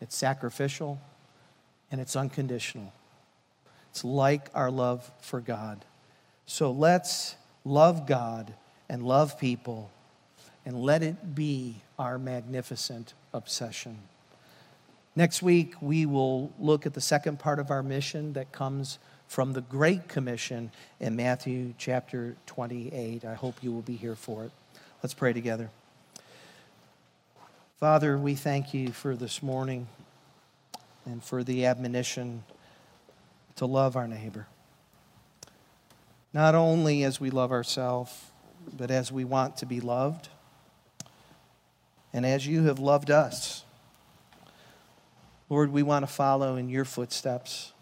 it's 0.00 0.16
sacrificial, 0.16 1.00
and 1.90 2.00
it's 2.00 2.14
unconditional. 2.14 2.92
It's 3.90 4.04
like 4.04 4.48
our 4.54 4.70
love 4.70 5.10
for 5.20 5.40
God. 5.40 5.84
So 6.46 6.70
let's 6.70 7.34
love 7.64 8.06
God 8.06 8.54
and 8.88 9.02
love 9.02 9.38
people 9.38 9.90
and 10.64 10.80
let 10.82 11.02
it 11.02 11.34
be 11.34 11.76
our 11.98 12.18
magnificent 12.18 13.14
obsession. 13.32 13.98
Next 15.16 15.42
week, 15.42 15.74
we 15.80 16.06
will 16.06 16.52
look 16.58 16.86
at 16.86 16.94
the 16.94 17.00
second 17.00 17.40
part 17.40 17.58
of 17.58 17.70
our 17.70 17.82
mission 17.82 18.32
that 18.34 18.52
comes 18.52 18.98
from 19.26 19.52
the 19.52 19.60
Great 19.60 20.08
Commission 20.08 20.70
in 21.00 21.16
Matthew 21.16 21.74
chapter 21.78 22.36
28. 22.46 23.24
I 23.24 23.34
hope 23.34 23.56
you 23.60 23.72
will 23.72 23.82
be 23.82 23.96
here 23.96 24.14
for 24.14 24.44
it. 24.44 24.52
Let's 25.02 25.14
pray 25.14 25.32
together. 25.32 25.70
Father, 27.80 28.18
we 28.18 28.34
thank 28.34 28.72
you 28.72 28.92
for 28.92 29.16
this 29.16 29.42
morning 29.42 29.88
and 31.04 31.24
for 31.24 31.42
the 31.42 31.66
admonition 31.66 32.44
to 33.56 33.66
love 33.66 33.96
our 33.96 34.06
neighbor. 34.06 34.46
Not 36.32 36.54
only 36.54 37.02
as 37.02 37.20
we 37.20 37.30
love 37.30 37.50
ourselves, 37.50 38.30
but 38.76 38.92
as 38.92 39.10
we 39.10 39.24
want 39.24 39.56
to 39.56 39.66
be 39.66 39.80
loved, 39.80 40.28
and 42.12 42.24
as 42.24 42.46
you 42.46 42.64
have 42.64 42.78
loved 42.78 43.10
us. 43.10 43.64
Lord, 45.50 45.72
we 45.72 45.82
want 45.82 46.06
to 46.06 46.12
follow 46.12 46.56
in 46.56 46.70
your 46.70 46.86
footsteps. 46.86 47.72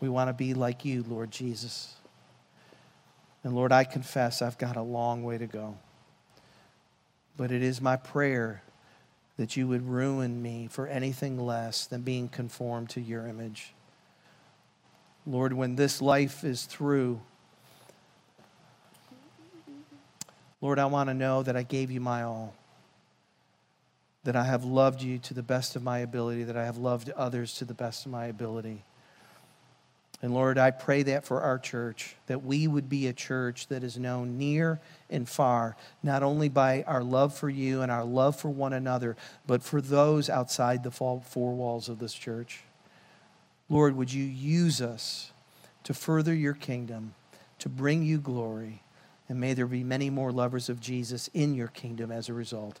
We 0.00 0.08
want 0.08 0.28
to 0.28 0.32
be 0.32 0.54
like 0.54 0.84
you, 0.84 1.04
Lord 1.06 1.30
Jesus. 1.30 1.96
And 3.42 3.54
Lord, 3.54 3.72
I 3.72 3.84
confess 3.84 4.40
I've 4.40 4.56
got 4.56 4.76
a 4.76 4.82
long 4.82 5.24
way 5.24 5.38
to 5.38 5.46
go. 5.46 5.76
But 7.36 7.50
it 7.50 7.62
is 7.62 7.80
my 7.80 7.96
prayer 7.96 8.62
that 9.36 9.56
you 9.56 9.68
would 9.68 9.86
ruin 9.86 10.40
me 10.40 10.68
for 10.70 10.86
anything 10.86 11.38
less 11.38 11.86
than 11.86 12.02
being 12.02 12.28
conformed 12.28 12.90
to 12.90 13.00
your 13.00 13.26
image. 13.26 13.74
Lord, 15.26 15.52
when 15.52 15.76
this 15.76 16.00
life 16.00 16.44
is 16.44 16.64
through, 16.64 17.20
Lord, 20.60 20.78
I 20.78 20.86
want 20.86 21.10
to 21.10 21.14
know 21.14 21.42
that 21.42 21.56
I 21.56 21.64
gave 21.64 21.90
you 21.90 22.00
my 22.00 22.22
all, 22.22 22.54
that 24.26 24.34
I 24.34 24.42
have 24.42 24.64
loved 24.64 25.02
you 25.02 25.18
to 25.18 25.34
the 25.34 25.42
best 25.42 25.76
of 25.76 25.84
my 25.84 25.98
ability, 26.00 26.42
that 26.42 26.56
I 26.56 26.64
have 26.64 26.78
loved 26.78 27.10
others 27.10 27.54
to 27.54 27.64
the 27.64 27.74
best 27.74 28.06
of 28.06 28.12
my 28.12 28.26
ability. 28.26 28.82
And 30.20 30.34
Lord, 30.34 30.58
I 30.58 30.72
pray 30.72 31.04
that 31.04 31.24
for 31.24 31.42
our 31.42 31.60
church, 31.60 32.16
that 32.26 32.42
we 32.42 32.66
would 32.66 32.88
be 32.88 33.06
a 33.06 33.12
church 33.12 33.68
that 33.68 33.84
is 33.84 33.96
known 33.96 34.36
near 34.36 34.80
and 35.08 35.28
far, 35.28 35.76
not 36.02 36.24
only 36.24 36.48
by 36.48 36.82
our 36.88 37.04
love 37.04 37.36
for 37.36 37.48
you 37.48 37.82
and 37.82 37.92
our 37.92 38.04
love 38.04 38.34
for 38.34 38.48
one 38.48 38.72
another, 38.72 39.16
but 39.46 39.62
for 39.62 39.80
those 39.80 40.28
outside 40.28 40.82
the 40.82 40.90
four 40.90 41.54
walls 41.54 41.88
of 41.88 42.00
this 42.00 42.14
church. 42.14 42.62
Lord, 43.68 43.94
would 43.94 44.12
you 44.12 44.24
use 44.24 44.82
us 44.82 45.30
to 45.84 45.94
further 45.94 46.34
your 46.34 46.54
kingdom, 46.54 47.14
to 47.60 47.68
bring 47.68 48.02
you 48.02 48.18
glory, 48.18 48.82
and 49.28 49.38
may 49.38 49.54
there 49.54 49.66
be 49.66 49.84
many 49.84 50.10
more 50.10 50.32
lovers 50.32 50.68
of 50.68 50.80
Jesus 50.80 51.28
in 51.32 51.54
your 51.54 51.68
kingdom 51.68 52.10
as 52.10 52.28
a 52.28 52.34
result. 52.34 52.80